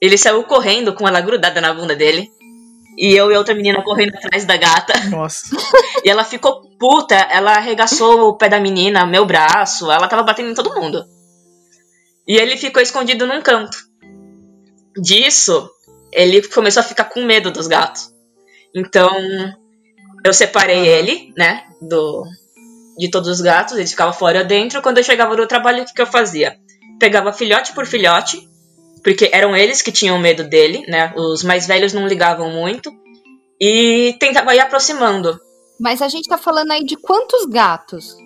Ele 0.00 0.18
saiu 0.18 0.42
correndo 0.44 0.92
com 0.94 1.06
ela 1.08 1.20
grudada 1.20 1.60
na 1.60 1.72
bunda 1.72 1.94
dele. 1.96 2.28
E 2.98 3.14
eu 3.14 3.30
e 3.30 3.36
outra 3.36 3.54
menina 3.54 3.82
correndo 3.82 4.14
atrás 4.16 4.44
da 4.46 4.56
gata. 4.56 4.92
Nossa. 5.10 5.54
E 6.04 6.08
ela 6.08 6.24
ficou 6.24 6.62
puta, 6.78 7.14
ela 7.14 7.52
arregaçou 7.52 8.28
o 8.28 8.36
pé 8.36 8.48
da 8.48 8.58
menina, 8.60 9.04
meu 9.06 9.24
braço, 9.26 9.90
ela 9.90 10.08
tava 10.08 10.22
batendo 10.22 10.50
em 10.50 10.54
todo 10.54 10.74
mundo. 10.74 11.04
E 12.26 12.36
ele 12.36 12.56
ficou 12.56 12.82
escondido 12.82 13.26
num 13.26 13.40
canto. 13.42 13.76
Disso, 15.00 15.70
ele 16.16 16.42
começou 16.48 16.80
a 16.80 16.84
ficar 16.84 17.04
com 17.04 17.22
medo 17.24 17.50
dos 17.50 17.66
gatos. 17.66 18.10
Então, 18.74 19.10
eu 20.24 20.32
separei 20.32 20.78
Aham. 20.78 20.86
ele, 20.86 21.32
né, 21.36 21.64
do 21.80 22.24
de 22.98 23.10
todos 23.10 23.28
os 23.28 23.40
gatos, 23.42 23.76
ele 23.76 23.86
ficava 23.86 24.12
fora 24.12 24.42
dentro. 24.42 24.80
Quando 24.80 24.98
eu 24.98 25.04
chegava 25.04 25.36
do 25.36 25.46
trabalho, 25.46 25.82
o 25.82 25.86
que, 25.86 25.92
que 25.92 26.00
eu 26.00 26.06
fazia? 26.06 26.56
Pegava 26.98 27.30
filhote 27.30 27.74
por 27.74 27.84
filhote, 27.84 28.48
porque 29.04 29.28
eram 29.32 29.54
eles 29.54 29.82
que 29.82 29.92
tinham 29.92 30.18
medo 30.18 30.44
dele, 30.44 30.82
né? 30.88 31.12
Os 31.14 31.44
mais 31.44 31.66
velhos 31.66 31.92
não 31.92 32.06
ligavam 32.06 32.50
muito. 32.50 32.90
E 33.60 34.16
tentava 34.18 34.54
ir 34.54 34.60
aproximando. 34.60 35.38
Mas 35.78 36.00
a 36.00 36.08
gente 36.08 36.26
tá 36.26 36.38
falando 36.38 36.70
aí 36.70 36.84
de 36.84 36.96
quantos 36.96 37.44
gatos? 37.44 38.16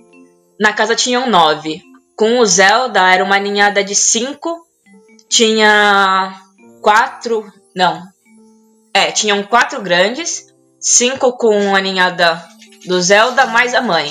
Na 0.58 0.72
casa 0.72 0.94
tinham 0.94 1.28
nove. 1.28 1.82
Com 2.16 2.38
o 2.38 2.46
Zelda 2.46 3.12
era 3.12 3.24
uma 3.24 3.38
ninhada 3.40 3.82
de 3.82 3.96
cinco. 3.96 4.64
Tinha 5.28 6.40
quatro. 6.80 7.44
Não. 7.74 8.02
É, 8.94 9.10
tinham 9.12 9.42
quatro 9.42 9.80
grandes. 9.80 10.46
Cinco 10.78 11.36
com 11.36 11.74
a 11.76 11.80
ninhada 11.80 12.42
do 12.86 13.00
Zelda, 13.02 13.44
mais 13.46 13.74
a 13.74 13.82
mãe. 13.82 14.10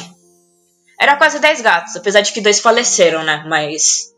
Era 0.99 1.15
quase 1.17 1.39
dez 1.39 1.61
gatos, 1.61 1.95
apesar 1.95 2.21
de 2.21 2.31
que 2.31 2.41
dois 2.41 2.59
faleceram, 2.59 3.23
né? 3.23 3.43
Mas. 3.47 4.13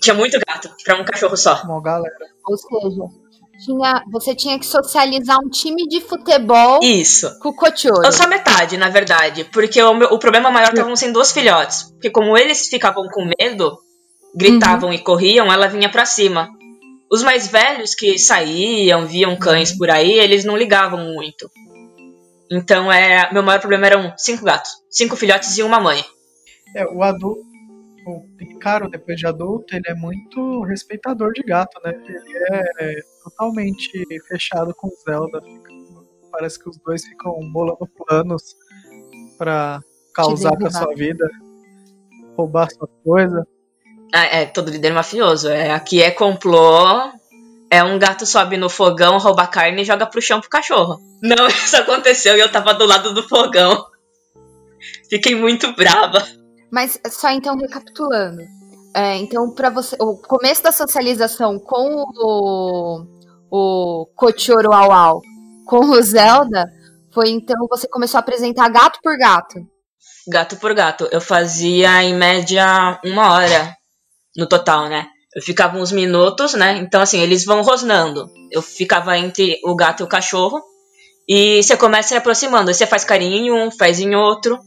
Tinha 0.00 0.14
muito 0.14 0.38
gato 0.46 0.68
pra 0.84 0.96
um 1.00 1.04
cachorro 1.04 1.36
só. 1.36 1.62
Uma 1.64 1.80
galera. 1.80 2.14
Ou 2.46 2.56
seja, 2.56 3.02
tinha, 3.64 4.02
você 4.10 4.34
tinha 4.34 4.58
que 4.58 4.66
socializar 4.66 5.38
um 5.38 5.48
time 5.48 5.86
de 5.88 6.00
futebol 6.00 6.80
Isso. 6.82 7.38
com 7.38 7.50
o 7.50 7.54
cotioro. 7.54 8.04
Ou 8.04 8.12
só 8.12 8.26
metade, 8.26 8.76
na 8.76 8.90
verdade. 8.90 9.44
Porque 9.44 9.80
o, 9.82 9.94
meu- 9.94 10.08
o 10.08 10.18
problema 10.18 10.50
maior 10.50 10.70
estavam 10.70 10.96
sendo 10.96 11.20
os 11.20 11.30
filhotes. 11.32 11.84
Porque 11.92 12.10
como 12.10 12.36
eles 12.36 12.68
ficavam 12.68 13.06
com 13.08 13.30
medo, 13.38 13.78
gritavam 14.34 14.92
e 14.92 14.98
corriam, 14.98 15.50
ela 15.52 15.68
vinha 15.68 15.88
pra 15.90 16.04
cima. 16.04 16.48
Os 17.14 17.22
mais 17.22 17.46
velhos 17.46 17.94
que 17.94 18.18
saíam, 18.18 19.06
viam 19.06 19.36
cães 19.36 19.70
por 19.76 19.88
aí, 19.88 20.12
eles 20.18 20.44
não 20.44 20.56
ligavam 20.56 20.98
muito. 21.14 21.48
Então, 22.50 22.90
é, 22.90 23.32
meu 23.32 23.40
maior 23.42 23.60
problema 23.60 23.86
eram 23.86 24.12
cinco 24.16 24.44
gatos. 24.44 24.70
Cinco 24.90 25.14
filhotes 25.14 25.56
e 25.56 25.62
uma 25.62 25.78
mãe. 25.78 26.02
É, 26.74 26.84
o 26.86 27.02
adulto, 27.04 27.40
o 28.06 28.26
Ricardo, 28.38 28.88
depois 28.90 29.16
de 29.16 29.26
adulto, 29.28 29.76
ele 29.76 29.84
é 29.86 29.94
muito 29.94 30.62
respeitador 30.62 31.32
de 31.32 31.42
gato, 31.42 31.80
né? 31.84 31.92
Ele 32.04 32.20
é 32.80 32.94
totalmente 33.22 33.90
fechado 34.28 34.74
com 34.74 34.88
o 34.88 34.96
Zelda. 35.04 35.40
Fica- 35.40 35.72
Parece 36.32 36.58
que 36.58 36.68
os 36.68 36.76
dois 36.78 37.04
ficam 37.04 37.32
bolando 37.52 37.86
planos 37.96 38.56
pra 39.38 39.80
causar 40.12 40.50
com 40.58 40.66
a 40.66 40.70
sua 40.72 40.94
vida, 40.96 41.24
roubar 42.36 42.68
sua 42.72 42.88
coisa. 43.04 43.46
Ah, 44.16 44.26
é, 44.26 44.46
todo 44.46 44.70
líder 44.70 44.92
mafioso. 44.92 45.48
É, 45.48 45.72
aqui 45.72 46.00
é 46.00 46.08
complô. 46.08 46.86
É 47.68 47.82
um 47.82 47.98
gato 47.98 48.24
sobe 48.24 48.56
no 48.56 48.70
fogão, 48.70 49.18
rouba 49.18 49.44
carne 49.48 49.82
e 49.82 49.84
joga 49.84 50.06
pro 50.06 50.22
chão 50.22 50.40
pro 50.40 50.48
cachorro. 50.48 51.00
Não, 51.20 51.48
isso 51.50 51.76
aconteceu 51.76 52.36
e 52.36 52.40
eu 52.40 52.52
tava 52.52 52.72
do 52.74 52.86
lado 52.86 53.12
do 53.12 53.28
fogão. 53.28 53.84
Fiquei 55.10 55.34
muito 55.34 55.74
brava. 55.74 56.24
Mas 56.70 56.96
só 57.10 57.30
então 57.30 57.56
recapitulando. 57.56 58.42
É, 58.94 59.16
então, 59.16 59.52
para 59.52 59.68
você, 59.68 59.96
o 59.98 60.16
começo 60.16 60.62
da 60.62 60.70
socialização 60.70 61.58
com 61.58 62.04
o, 62.16 63.04
o 63.50 64.06
Kochoro 64.14 64.72
Awal 64.72 65.20
com 65.66 65.86
o 65.90 66.00
Zelda 66.00 66.70
foi 67.12 67.30
então 67.30 67.66
você 67.68 67.88
começou 67.88 68.18
a 68.18 68.20
apresentar 68.20 68.68
gato 68.68 69.00
por 69.02 69.18
gato. 69.18 69.54
Gato 70.28 70.56
por 70.58 70.72
gato. 70.72 71.08
Eu 71.10 71.20
fazia 71.20 72.04
em 72.04 72.14
média 72.14 73.00
uma 73.04 73.32
hora 73.32 73.74
no 74.36 74.46
total, 74.46 74.88
né? 74.88 75.06
Eu 75.34 75.42
ficava 75.42 75.76
uns 75.78 75.90
minutos, 75.90 76.54
né? 76.54 76.78
Então, 76.78 77.00
assim, 77.00 77.20
eles 77.20 77.44
vão 77.44 77.62
rosnando. 77.62 78.30
Eu 78.52 78.62
ficava 78.62 79.18
entre 79.18 79.58
o 79.64 79.74
gato 79.74 80.00
e 80.00 80.04
o 80.04 80.08
cachorro. 80.08 80.62
E 81.28 81.62
você 81.62 81.76
começa 81.76 82.10
se 82.10 82.14
aproximando. 82.14 82.72
Você 82.72 82.86
faz 82.86 83.04
carinho 83.04 83.36
em 83.36 83.50
um, 83.50 83.70
faz 83.70 83.98
em 83.98 84.14
outro. 84.14 84.60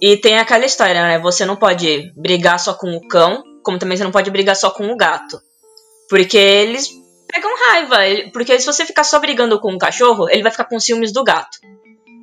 E 0.00 0.16
tem 0.16 0.38
aquela 0.38 0.64
história, 0.64 1.02
né? 1.02 1.18
Você 1.18 1.44
não 1.44 1.56
pode 1.56 2.12
brigar 2.16 2.58
só 2.58 2.72
com 2.72 2.96
o 2.96 3.06
cão, 3.06 3.42
como 3.62 3.78
também 3.78 3.96
você 3.96 4.04
não 4.04 4.10
pode 4.10 4.30
brigar 4.30 4.56
só 4.56 4.70
com 4.70 4.90
o 4.90 4.96
gato. 4.96 5.38
Porque 6.08 6.38
eles 6.38 6.88
pegam 7.30 7.50
raiva. 7.68 8.30
Porque 8.32 8.58
se 8.58 8.64
você 8.64 8.86
ficar 8.86 9.04
só 9.04 9.18
brigando 9.18 9.60
com 9.60 9.74
o 9.74 9.78
cachorro, 9.78 10.30
ele 10.30 10.42
vai 10.42 10.52
ficar 10.52 10.64
com 10.64 10.80
ciúmes 10.80 11.12
do 11.12 11.24
gato. 11.24 11.58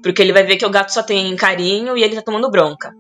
Porque 0.02 0.22
ele 0.22 0.34
vai 0.34 0.44
ver 0.44 0.58
que 0.58 0.66
o 0.66 0.70
gato 0.70 0.92
só 0.92 1.04
tem 1.04 1.36
carinho 1.36 1.96
e 1.96 2.04
ele 2.04 2.16
tá 2.16 2.22
tomando 2.24 2.50
bronca. 2.50 2.92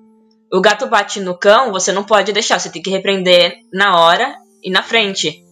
O 0.53 0.61
gato 0.61 0.85
bate 0.85 1.19
no 1.19 1.35
cão, 1.35 1.71
você 1.71 1.91
não 1.91 2.03
pode 2.03 2.31
deixar, 2.31 2.59
você 2.59 2.69
tem 2.69 2.81
que 2.81 2.91
repreender 2.91 3.55
na 3.73 3.99
hora 3.99 4.35
e 4.63 4.69
na 4.69 4.83
frente. 4.83 5.43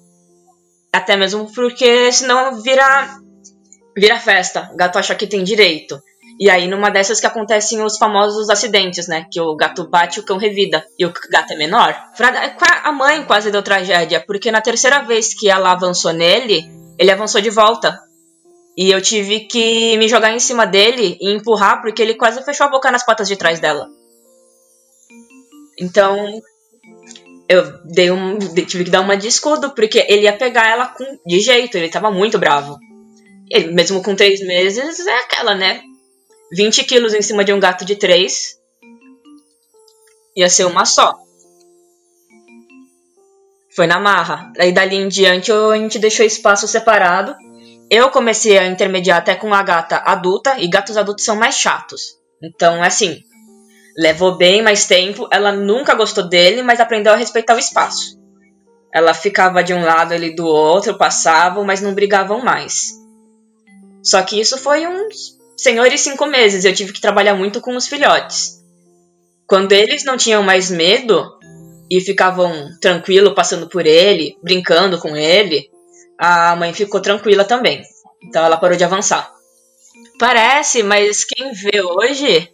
Até 0.93 1.17
mesmo 1.17 1.51
porque 1.51 2.11
senão 2.11 2.61
vira 2.61 3.17
vira 3.97 4.19
festa. 4.19 4.69
O 4.71 4.77
gato 4.77 4.99
acha 4.99 5.15
que 5.15 5.25
tem 5.25 5.43
direito. 5.43 5.99
E 6.39 6.49
aí, 6.49 6.67
numa 6.67 6.91
dessas 6.91 7.19
que 7.19 7.25
acontecem 7.25 7.83
os 7.83 7.97
famosos 7.97 8.49
acidentes, 8.49 9.07
né? 9.07 9.25
Que 9.31 9.41
o 9.41 9.55
gato 9.55 9.89
bate 9.89 10.19
o 10.19 10.23
cão 10.23 10.37
revida. 10.37 10.85
E 10.97 11.05
o 11.05 11.13
gato 11.31 11.53
é 11.53 11.55
menor. 11.55 11.95
A 12.83 12.91
mãe 12.91 13.23
quase 13.25 13.51
deu 13.51 13.63
tragédia, 13.63 14.23
porque 14.25 14.51
na 14.51 14.61
terceira 14.61 15.01
vez 15.03 15.33
que 15.33 15.49
ela 15.49 15.71
avançou 15.71 16.13
nele, 16.13 16.63
ele 16.99 17.11
avançou 17.11 17.41
de 17.41 17.49
volta. 17.49 17.99
E 18.77 18.91
eu 18.91 19.01
tive 19.01 19.41
que 19.41 19.97
me 19.97 20.07
jogar 20.07 20.31
em 20.31 20.39
cima 20.39 20.65
dele 20.65 21.17
e 21.19 21.33
empurrar, 21.35 21.81
porque 21.81 22.01
ele 22.01 22.13
quase 22.13 22.43
fechou 22.43 22.67
a 22.67 22.69
boca 22.69 22.91
nas 22.91 23.05
patas 23.05 23.27
de 23.27 23.35
trás 23.35 23.59
dela. 23.59 23.87
Então, 25.81 26.39
eu 27.49 27.83
dei 27.83 28.11
um, 28.11 28.37
tive 28.37 28.85
que 28.85 28.91
dar 28.91 29.01
uma 29.01 29.17
de 29.17 29.27
escudo, 29.27 29.71
porque 29.71 30.05
ele 30.07 30.21
ia 30.21 30.37
pegar 30.37 30.69
ela 30.69 30.85
com, 30.87 31.03
de 31.25 31.39
jeito, 31.39 31.75
ele 31.75 31.89
tava 31.89 32.11
muito 32.11 32.37
bravo. 32.37 32.77
Ele, 33.49 33.73
mesmo 33.73 34.01
com 34.01 34.15
três 34.15 34.39
meses, 34.41 35.05
é 35.05 35.17
aquela, 35.17 35.55
né? 35.55 35.81
20 36.53 36.83
quilos 36.83 37.13
em 37.13 37.21
cima 37.21 37.43
de 37.43 37.51
um 37.51 37.59
gato 37.59 37.83
de 37.83 37.95
três. 37.95 38.57
Ia 40.37 40.49
ser 40.49 40.65
uma 40.65 40.85
só. 40.85 41.17
Foi 43.75 43.87
na 43.87 43.99
marra. 43.99 44.51
Aí 44.59 44.71
dali 44.71 44.95
em 44.95 45.07
diante 45.07 45.51
a 45.51 45.75
gente 45.75 45.97
deixou 45.97 46.25
espaço 46.25 46.67
separado. 46.67 47.35
Eu 47.89 48.09
comecei 48.09 48.57
a 48.57 48.67
intermediar 48.67 49.17
até 49.17 49.35
com 49.35 49.53
a 49.53 49.63
gata 49.63 49.97
adulta, 49.97 50.57
e 50.59 50.69
gatos 50.69 50.95
adultos 50.95 51.25
são 51.25 51.35
mais 51.35 51.55
chatos. 51.55 52.17
Então, 52.41 52.83
é 52.83 52.87
assim, 52.87 53.23
levou 53.97 54.35
bem 54.37 54.61
mais 54.61 54.85
tempo. 54.85 55.27
Ela 55.31 55.51
nunca 55.51 55.95
gostou 55.95 56.27
dele, 56.27 56.63
mas 56.63 56.79
aprendeu 56.79 57.13
a 57.13 57.17
respeitar 57.17 57.55
o 57.55 57.59
espaço. 57.59 58.19
Ela 58.93 59.13
ficava 59.13 59.63
de 59.63 59.73
um 59.73 59.83
lado, 59.83 60.13
ele 60.13 60.35
do 60.35 60.45
outro, 60.45 60.97
passavam, 60.97 61.63
mas 61.63 61.81
não 61.81 61.93
brigavam 61.93 62.43
mais. 62.43 62.91
Só 64.03 64.21
que 64.21 64.39
isso 64.39 64.57
foi 64.57 64.85
uns 64.85 65.37
senhores 65.55 66.01
cinco 66.01 66.25
meses. 66.25 66.65
Eu 66.65 66.73
tive 66.73 66.91
que 66.91 67.01
trabalhar 67.01 67.35
muito 67.35 67.61
com 67.61 67.75
os 67.75 67.87
filhotes. 67.87 68.61
Quando 69.47 69.71
eles 69.71 70.03
não 70.03 70.17
tinham 70.17 70.43
mais 70.43 70.69
medo 70.71 71.25
e 71.89 71.99
ficavam 72.01 72.69
tranquilo 72.81 73.35
passando 73.35 73.67
por 73.67 73.85
ele, 73.85 74.37
brincando 74.41 74.97
com 74.97 75.15
ele, 75.15 75.69
a 76.17 76.55
mãe 76.55 76.73
ficou 76.73 77.01
tranquila 77.01 77.43
também. 77.43 77.81
Então 78.23 78.43
ela 78.43 78.57
parou 78.57 78.77
de 78.77 78.83
avançar. 78.83 79.31
Parece, 80.19 80.83
mas 80.83 81.25
quem 81.25 81.51
vê 81.51 81.81
hoje 81.81 82.49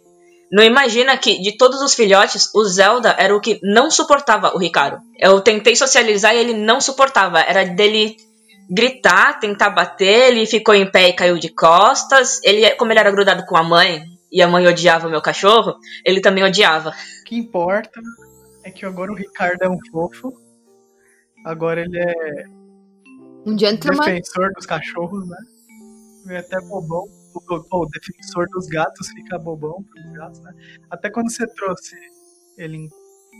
não 0.50 0.64
imagina 0.64 1.16
que 1.16 1.40
de 1.40 1.56
todos 1.56 1.80
os 1.82 1.94
filhotes, 1.94 2.50
o 2.54 2.64
Zelda 2.64 3.14
era 3.18 3.36
o 3.36 3.40
que 3.40 3.60
não 3.62 3.90
suportava 3.90 4.54
o 4.54 4.58
Ricardo. 4.58 4.98
Eu 5.18 5.40
tentei 5.40 5.76
socializar 5.76 6.34
e 6.34 6.38
ele 6.38 6.54
não 6.54 6.80
suportava. 6.80 7.40
Era 7.40 7.64
dele 7.64 8.16
gritar, 8.70 9.38
tentar 9.38 9.70
bater, 9.70 10.32
ele 10.32 10.46
ficou 10.46 10.74
em 10.74 10.90
pé 10.90 11.08
e 11.08 11.12
caiu 11.12 11.38
de 11.38 11.50
costas. 11.50 12.40
Ele, 12.42 12.70
como 12.76 12.92
ele 12.92 13.00
era 13.00 13.10
grudado 13.10 13.44
com 13.44 13.56
a 13.56 13.62
mãe 13.62 14.02
e 14.32 14.42
a 14.42 14.48
mãe 14.48 14.66
odiava 14.66 15.06
o 15.06 15.10
meu 15.10 15.20
cachorro, 15.20 15.76
ele 16.04 16.20
também 16.20 16.44
odiava. 16.44 16.90
O 16.90 17.24
que 17.24 17.36
importa 17.36 18.00
é 18.64 18.70
que 18.70 18.86
agora 18.86 19.12
o 19.12 19.14
Ricardo 19.14 19.62
é 19.62 19.68
um 19.68 19.78
fofo. 19.90 20.32
Agora 21.44 21.80
ele 21.80 21.98
é 21.98 22.44
um 23.46 23.58
gentleman. 23.58 24.04
Defensor 24.04 24.52
dos 24.54 24.66
cachorros, 24.66 25.28
né? 25.28 25.36
E 26.26 26.36
até 26.36 26.60
bobão. 26.60 27.17
O, 27.72 27.86
defensor 27.86 28.46
dos 28.50 28.66
gatos 28.66 29.08
fica 29.08 29.38
bobão 29.38 29.82
pros 29.82 30.12
gatos, 30.12 30.40
né? 30.40 30.52
Até 30.90 31.10
quando 31.10 31.30
você 31.30 31.46
trouxe 31.46 31.96
ele 32.56 32.88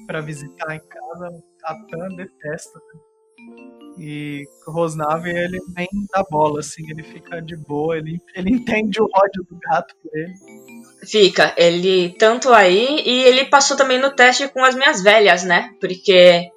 para 0.06 0.20
visitar 0.20 0.74
em 0.74 0.80
casa, 0.80 1.42
a 1.64 1.74
Tan 1.86 2.08
detesta, 2.16 2.78
né? 2.78 3.00
E 4.00 4.44
o 4.66 4.70
Rosnave, 4.70 5.30
ele 5.30 5.58
nem 5.76 5.88
dá 6.12 6.22
bola, 6.30 6.60
assim, 6.60 6.88
ele 6.88 7.02
fica 7.02 7.42
de 7.42 7.56
boa, 7.56 7.98
ele, 7.98 8.20
ele 8.34 8.50
entende 8.50 9.00
o 9.02 9.08
ódio 9.12 9.44
do 9.50 9.58
gato 9.58 9.92
por 10.00 10.16
ele. 10.16 10.34
Fica, 11.04 11.52
ele 11.56 12.10
tanto 12.10 12.52
aí, 12.52 13.02
e 13.04 13.24
ele 13.24 13.46
passou 13.46 13.76
também 13.76 14.00
no 14.00 14.14
teste 14.14 14.48
com 14.48 14.64
as 14.64 14.76
minhas 14.76 15.02
velhas, 15.02 15.42
né? 15.42 15.70
Porque 15.80 16.48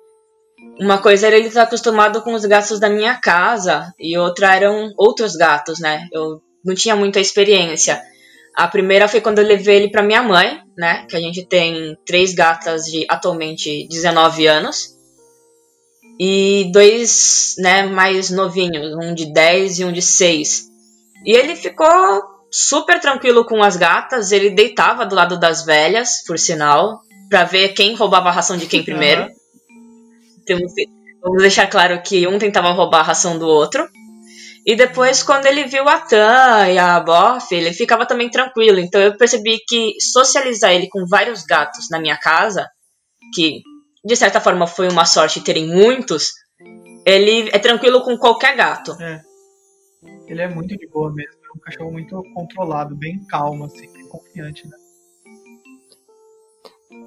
uma 0.79 0.99
coisa 0.99 1.27
era 1.27 1.37
ele 1.37 1.47
estar 1.47 1.63
acostumado 1.63 2.21
com 2.21 2.33
os 2.33 2.45
gatos 2.45 2.79
da 2.79 2.89
minha 2.89 3.19
casa 3.19 3.91
e 3.99 4.17
outra 4.17 4.55
eram 4.55 4.91
outros 4.95 5.35
gatos, 5.35 5.79
né? 5.79 6.07
Eu 6.11 6.41
não 6.63 6.75
tinha 6.75 6.95
muita 6.95 7.19
experiência. 7.19 8.01
A 8.55 8.67
primeira 8.67 9.07
foi 9.07 9.21
quando 9.21 9.39
eu 9.39 9.45
levei 9.45 9.77
ele 9.77 9.89
para 9.89 10.03
minha 10.03 10.21
mãe, 10.21 10.61
né? 10.77 11.05
Que 11.09 11.15
a 11.15 11.19
gente 11.19 11.45
tem 11.45 11.97
três 12.05 12.33
gatas 12.33 12.83
de 12.83 13.05
atualmente 13.09 13.87
19 13.87 14.45
anos. 14.47 14.97
E 16.19 16.69
dois, 16.71 17.55
né, 17.57 17.83
mais 17.83 18.29
novinhos, 18.29 18.93
um 18.95 19.13
de 19.13 19.33
10 19.33 19.79
e 19.79 19.85
um 19.85 19.91
de 19.91 20.01
6. 20.01 20.69
E 21.25 21.35
ele 21.35 21.55
ficou 21.55 21.87
super 22.51 22.99
tranquilo 22.99 23.45
com 23.45 23.63
as 23.63 23.77
gatas, 23.77 24.31
ele 24.31 24.49
deitava 24.49 25.05
do 25.05 25.15
lado 25.15 25.39
das 25.39 25.65
velhas, 25.65 26.23
por 26.27 26.37
sinal, 26.37 27.01
para 27.29 27.45
ver 27.45 27.69
quem 27.69 27.95
roubava 27.95 28.29
a 28.29 28.31
ração 28.31 28.57
de 28.57 28.67
quem 28.67 28.83
primeiro. 28.83 29.23
Uhum. 29.23 29.29
Temos, 30.45 30.73
vamos 31.23 31.41
deixar 31.41 31.67
claro 31.67 32.01
que 32.03 32.27
um 32.27 32.37
tentava 32.37 32.71
roubar 32.71 32.99
a 32.99 33.03
ração 33.03 33.39
do 33.39 33.47
outro. 33.47 33.87
E 34.65 34.75
depois, 34.75 35.23
quando 35.23 35.47
ele 35.47 35.65
viu 35.65 35.87
a 35.89 35.99
Tan 35.99 36.67
e 36.67 36.77
a 36.77 36.99
Boff, 36.99 37.53
ele 37.53 37.73
ficava 37.73 38.05
também 38.05 38.29
tranquilo. 38.29 38.79
Então 38.79 39.01
eu 39.01 39.17
percebi 39.17 39.59
que 39.67 39.93
socializar 39.99 40.71
ele 40.71 40.87
com 40.87 41.05
vários 41.07 41.43
gatos 41.43 41.87
na 41.89 41.99
minha 41.99 42.17
casa, 42.17 42.69
que 43.33 43.61
de 44.03 44.15
certa 44.15 44.39
forma 44.39 44.67
foi 44.67 44.87
uma 44.87 45.05
sorte 45.05 45.41
terem 45.41 45.67
muitos, 45.67 46.31
ele 47.05 47.49
é 47.51 47.59
tranquilo 47.59 48.03
com 48.03 48.17
qualquer 48.17 48.55
gato. 48.55 48.91
É. 49.01 49.21
Ele 50.27 50.41
é 50.41 50.47
muito 50.47 50.77
de 50.77 50.87
boa 50.87 51.11
mesmo. 51.11 51.39
É 51.43 51.57
um 51.57 51.59
cachorro 51.59 51.91
muito 51.91 52.23
controlado, 52.33 52.95
bem 52.95 53.23
calmo, 53.25 53.65
assim, 53.65 53.91
bem 53.91 54.07
confiante, 54.07 54.67
né? 54.67 54.77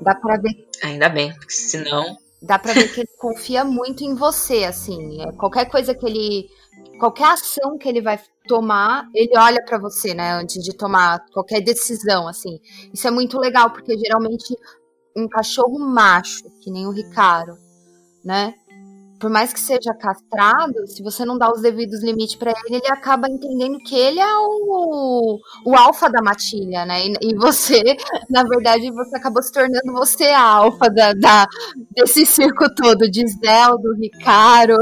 Dá 0.02 0.14
pra 0.14 0.36
ver. 0.36 0.68
Ainda 0.82 1.08
bem, 1.08 1.32
porque 1.32 1.52
senão 1.52 2.18
dá 2.44 2.58
pra 2.58 2.74
ver 2.74 2.92
que 2.92 3.00
ele 3.00 3.10
confia 3.18 3.64
muito 3.64 4.04
em 4.04 4.14
você, 4.14 4.64
assim. 4.64 5.22
É, 5.22 5.32
qualquer 5.32 5.66
coisa 5.66 5.94
que 5.94 6.06
ele. 6.06 6.48
Qualquer 6.98 7.32
ação 7.32 7.76
que 7.78 7.88
ele 7.88 8.00
vai 8.00 8.18
tomar, 8.46 9.08
ele 9.14 9.36
olha 9.36 9.62
para 9.64 9.78
você, 9.78 10.14
né? 10.14 10.32
Antes 10.32 10.62
de 10.62 10.76
tomar 10.76 11.24
qualquer 11.32 11.60
decisão, 11.60 12.28
assim. 12.28 12.58
Isso 12.92 13.06
é 13.06 13.10
muito 13.10 13.38
legal, 13.38 13.70
porque 13.70 13.96
geralmente 13.98 14.54
um 15.16 15.28
cachorro 15.28 15.78
macho, 15.78 16.44
que 16.60 16.70
nem 16.70 16.86
o 16.86 16.90
Ricardo, 16.90 17.56
né? 18.24 18.54
por 19.24 19.30
mais 19.30 19.54
que 19.54 19.60
seja 19.60 19.94
castrado, 19.94 20.86
se 20.86 21.02
você 21.02 21.24
não 21.24 21.38
dá 21.38 21.50
os 21.50 21.62
devidos 21.62 22.02
limites 22.02 22.36
para 22.36 22.50
ele, 22.50 22.76
ele 22.76 22.88
acaba 22.88 23.26
entendendo 23.26 23.78
que 23.78 23.96
ele 23.96 24.20
é 24.20 24.36
o, 24.36 25.38
o 25.64 25.74
alfa 25.74 26.10
da 26.10 26.20
matilha, 26.20 26.84
né? 26.84 27.06
E, 27.06 27.30
e, 27.30 27.34
você, 27.34 27.80
na 28.28 28.42
verdade, 28.42 28.90
você 28.90 29.16
acabou 29.16 29.42
se 29.42 29.50
tornando 29.50 29.94
você 29.94 30.24
a 30.24 30.42
alfa 30.42 30.90
da, 30.90 31.14
da 31.14 31.46
desse 31.92 32.26
circo 32.26 32.66
todo, 32.74 33.10
de 33.10 33.26
Zelda, 33.26 33.88
Ricardo. 33.98 34.76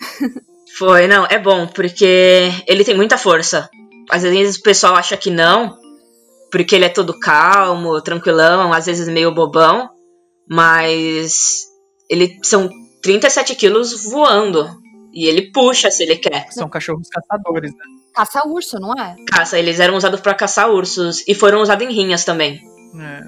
Foi, 0.80 1.06
não, 1.06 1.26
é 1.26 1.38
bom, 1.38 1.66
porque 1.66 2.50
ele 2.66 2.84
tem 2.84 2.96
muita 2.96 3.18
força. 3.18 3.68
Às 4.10 4.22
vezes 4.22 4.56
o 4.56 4.62
pessoal 4.62 4.96
acha 4.96 5.14
que 5.14 5.28
não, 5.30 5.76
porque 6.50 6.74
ele 6.74 6.86
é 6.86 6.88
todo 6.88 7.18
calmo, 7.18 8.00
tranquilão, 8.00 8.72
às 8.72 8.86
vezes 8.86 9.06
meio 9.06 9.34
bobão, 9.34 9.90
mas 10.48 11.66
ele 12.08 12.38
são 12.42 12.70
37 13.02 13.54
quilos 13.56 14.04
voando. 14.04 14.66
E 15.12 15.26
ele 15.28 15.52
puxa 15.52 15.90
se 15.90 16.02
ele 16.02 16.16
quer. 16.16 16.50
São 16.50 16.66
cachorros 16.70 17.08
caçadores, 17.10 17.72
né? 17.72 17.84
Caça 18.14 18.48
urso, 18.48 18.78
não 18.80 18.94
é? 18.94 19.16
Caça, 19.30 19.58
eles 19.58 19.80
eram 19.80 19.96
usados 19.96 20.20
para 20.20 20.34
caçar 20.34 20.70
ursos. 20.70 21.22
E 21.28 21.34
foram 21.34 21.60
usados 21.60 21.86
em 21.86 21.92
rinhas 21.92 22.24
também. 22.24 22.58
É. 22.98 23.20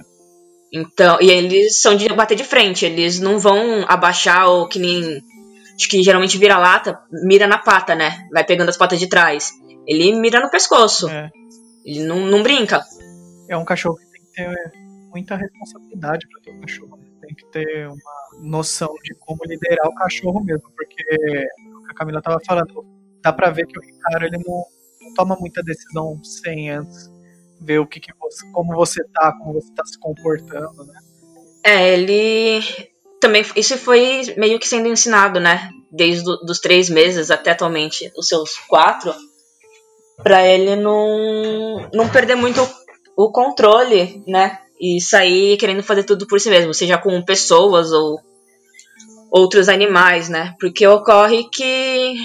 Então, 0.72 1.18
e 1.20 1.30
eles 1.30 1.82
são 1.82 1.94
de 1.94 2.08
bater 2.08 2.34
de 2.34 2.44
frente, 2.44 2.86
eles 2.86 3.20
não 3.20 3.38
vão 3.38 3.84
abaixar 3.86 4.48
ou 4.48 4.66
que 4.66 4.78
nem. 4.78 5.20
Acho 5.82 5.88
que 5.88 6.00
geralmente 6.00 6.38
vira 6.38 6.58
lata, 6.58 7.00
mira 7.10 7.48
na 7.48 7.58
pata, 7.58 7.92
né? 7.92 8.28
Vai 8.32 8.44
pegando 8.44 8.68
as 8.68 8.76
patas 8.76 9.00
de 9.00 9.08
trás. 9.08 9.50
Ele 9.84 10.14
mira 10.14 10.38
no 10.38 10.48
pescoço. 10.48 11.08
É. 11.08 11.28
Ele 11.84 12.04
não, 12.04 12.20
não 12.20 12.40
brinca. 12.40 12.84
É 13.48 13.56
um 13.56 13.64
cachorro 13.64 13.96
que 13.96 14.06
tem 14.06 14.22
que 14.22 14.32
ter 14.32 14.72
muita 15.10 15.34
responsabilidade 15.34 16.28
para 16.28 16.40
ter 16.40 16.52
um 16.52 16.60
cachorro. 16.60 16.96
Né? 16.98 17.06
Tem 17.20 17.34
que 17.34 17.44
ter 17.46 17.88
uma 17.88 18.48
noção 18.48 18.94
de 19.02 19.12
como 19.16 19.40
liderar 19.44 19.88
o 19.88 19.94
cachorro 19.96 20.44
mesmo, 20.44 20.70
porque 20.70 21.48
a 21.90 21.94
Camila 21.94 22.22
tava 22.22 22.38
falando, 22.46 22.86
dá 23.20 23.32
para 23.32 23.50
ver 23.50 23.66
que 23.66 23.76
o 23.76 23.82
Ricardo 23.82 24.24
ele 24.24 24.38
não, 24.38 24.64
não, 25.00 25.14
toma 25.16 25.36
muita 25.40 25.64
decisão 25.64 26.22
sem 26.22 26.70
antes 26.70 27.10
ver 27.60 27.80
o 27.80 27.86
que, 27.88 27.98
que 27.98 28.12
você, 28.20 28.48
como 28.52 28.72
você 28.76 29.02
tá, 29.12 29.32
como 29.32 29.54
você 29.54 29.74
tá 29.74 29.84
se 29.84 29.98
comportando, 29.98 30.84
né? 30.84 31.00
É, 31.64 31.92
ele 31.94 32.91
também 33.22 33.46
isso 33.54 33.78
foi 33.78 34.34
meio 34.36 34.58
que 34.58 34.66
sendo 34.66 34.88
ensinado, 34.88 35.38
né? 35.38 35.70
Desde 35.90 36.24
do, 36.24 36.38
dos 36.38 36.58
três 36.58 36.90
meses 36.90 37.30
até 37.30 37.52
atualmente 37.52 38.10
os 38.16 38.26
seus 38.26 38.58
quatro, 38.68 39.14
para 40.22 40.44
ele 40.46 40.74
não 40.74 41.88
não 41.94 42.08
perder 42.08 42.34
muito 42.34 42.60
o 43.16 43.30
controle, 43.30 44.22
né? 44.26 44.58
E 44.80 45.00
sair 45.00 45.56
querendo 45.56 45.84
fazer 45.84 46.02
tudo 46.02 46.26
por 46.26 46.40
si 46.40 46.50
mesmo, 46.50 46.74
seja 46.74 46.98
com 46.98 47.22
pessoas 47.22 47.92
ou 47.92 48.18
outros 49.30 49.68
animais, 49.68 50.28
né? 50.28 50.56
Porque 50.58 50.84
ocorre 50.84 51.44
que 51.44 52.16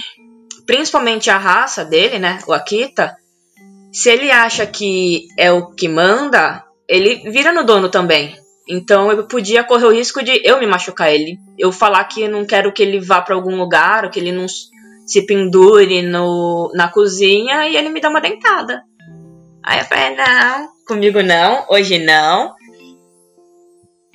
principalmente 0.66 1.30
a 1.30 1.38
raça 1.38 1.86
dele, 1.86 2.18
né, 2.18 2.39
o 2.48 2.54
Akita, 2.54 3.16
se 3.94 4.10
ele 4.10 4.32
acha 4.32 4.66
que 4.66 5.27
é 5.38 5.51
o 5.51 5.68
que 5.68 5.88
manda, 5.88 6.66
ele 6.89 7.30
vira 7.32 7.54
no 7.54 7.63
dono 7.63 7.88
também. 7.88 8.36
Então 8.68 9.12
eu 9.12 9.28
podia 9.28 9.64
correr 9.64 9.86
o 9.86 9.92
risco 9.92 10.24
de 10.24 10.42
eu 10.44 10.60
me 10.60 10.68
machucar 10.68 11.12
ele, 11.12 11.38
eu 11.58 11.72
falar 11.72 12.04
que 12.06 12.28
não 12.28 12.46
quero 12.46 12.74
que 12.74 12.84
ele 12.84 13.00
vá 13.00 13.22
para 13.22 13.36
algum 13.36 13.56
lugar, 13.56 14.06
ou 14.06 14.12
que 14.12 14.20
ele 14.20 14.32
não 14.32 14.46
se 14.48 15.26
pendure 15.26 16.02
no, 16.02 16.72
na 16.76 16.90
cozinha 16.90 17.68
e 17.70 17.78
ele 17.78 17.90
me 17.90 18.02
dá 18.02 18.10
uma 18.10 18.20
dentada. 18.20 18.84
Aí 19.64 19.80
eu 19.80 19.86
falei, 19.86 20.16
não, 20.16 20.70
comigo 20.86 21.22
não, 21.22 21.66
hoje 21.70 22.00
não. 22.00 22.54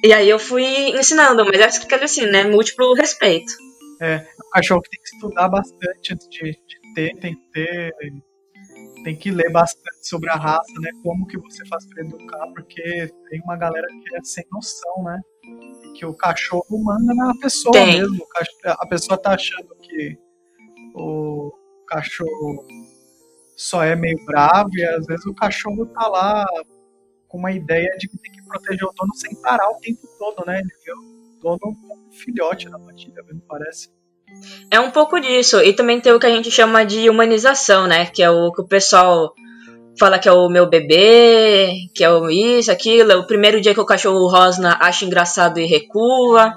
E 0.05 0.13
aí 0.13 0.29
eu 0.29 0.39
fui 0.39 0.65
ensinando, 0.99 1.45
mas 1.45 1.61
é 1.61 1.65
aquele 1.65 2.05
assim, 2.05 2.27
né? 2.27 2.45
Múltiplo 2.45 2.93
respeito. 2.95 3.53
É, 4.01 4.27
cachorro 4.53 4.83
que 4.83 4.91
tem 4.91 5.01
que 5.01 5.15
estudar 5.15 5.49
bastante 5.49 6.13
antes 6.13 6.29
de, 6.29 6.41
de 6.41 6.95
ter, 6.95 7.17
tem 7.19 7.35
que 7.35 7.53
ter. 7.53 7.95
Tem 9.05 9.17
que 9.17 9.31
ler 9.31 9.51
bastante 9.51 10.07
sobre 10.09 10.31
a 10.31 10.35
raça, 10.35 10.73
né? 10.81 10.91
Como 11.03 11.27
que 11.27 11.37
você 11.39 11.67
faz 11.67 11.87
para 11.87 12.05
educar, 12.05 12.47
porque 12.55 13.13
tem 13.29 13.41
uma 13.43 13.57
galera 13.57 13.87
que 13.89 14.17
é 14.17 14.23
sem 14.23 14.45
noção, 14.51 15.05
né? 15.05 15.21
E 15.85 15.93
que 15.95 16.07
o 16.07 16.15
cachorro 16.15 16.83
manda 16.83 17.15
na 17.15 17.35
pessoa 17.41 17.73
tem. 17.73 18.01
mesmo. 18.01 18.27
A 18.67 18.87
pessoa 18.87 19.19
tá 19.19 19.35
achando 19.35 19.75
que 19.77 20.17
o 20.95 21.53
cachorro 21.87 22.67
só 23.57 23.83
é 23.83 23.95
meio 23.97 24.25
bravo 24.25 24.71
e 24.75 24.85
às 24.85 25.07
vezes 25.07 25.27
o 25.27 25.35
cachorro 25.35 25.87
tá 25.87 26.07
lá 26.09 26.47
com 27.29 27.39
uma 27.39 27.53
ideia 27.53 27.89
de 27.99 28.09
que 28.09 28.19
tem 28.19 28.33
que 28.33 28.43
proteger 28.45 28.85
o 28.85 28.93
dono 28.93 29.15
sem 29.15 29.35
parar 29.41 29.71
o 29.71 29.79
tempo 29.81 30.07
todo, 30.19 30.45
né? 30.47 30.61
Ele 30.61 30.71
vê 30.85 30.93
o 30.93 31.41
dono 31.41 31.59
como 31.59 32.09
um 32.09 32.13
filhote 32.13 32.69
na 32.69 32.79
batida, 32.79 33.23
me 33.23 33.41
parece. 33.41 33.89
É 34.71 34.81
um 34.81 34.91
pouco 34.91 35.21
disso. 35.21 35.61
E 35.61 35.73
também 35.73 36.01
tem 36.01 36.13
o 36.13 36.19
que 36.19 36.27
a 36.27 36.31
gente 36.31 36.51
chama 36.51 36.85
de 36.85 37.09
humanização, 37.09 37.87
né? 37.87 38.07
Que 38.07 38.23
é 38.23 38.31
o 38.31 38.51
que 38.53 38.63
o 38.63 38.67
pessoal 38.67 39.33
fala 39.99 40.19
que 40.19 40.29
é 40.29 40.33
o 40.33 40.49
meu 40.49 40.69
bebê, 40.69 41.73
que 41.95 42.03
é 42.03 42.11
o 42.11 42.31
isso, 42.31 42.73
aquilo. 42.73 43.13
É 43.13 43.17
o 43.17 43.27
primeiro 43.27 43.61
dia 43.61 43.75
que 43.75 43.81
o 43.81 43.87
cachorro 43.87 44.29
rosna 44.29 44.79
acha 44.81 45.05
engraçado 45.05 45.59
e 45.59 45.67
recua. 45.67 46.55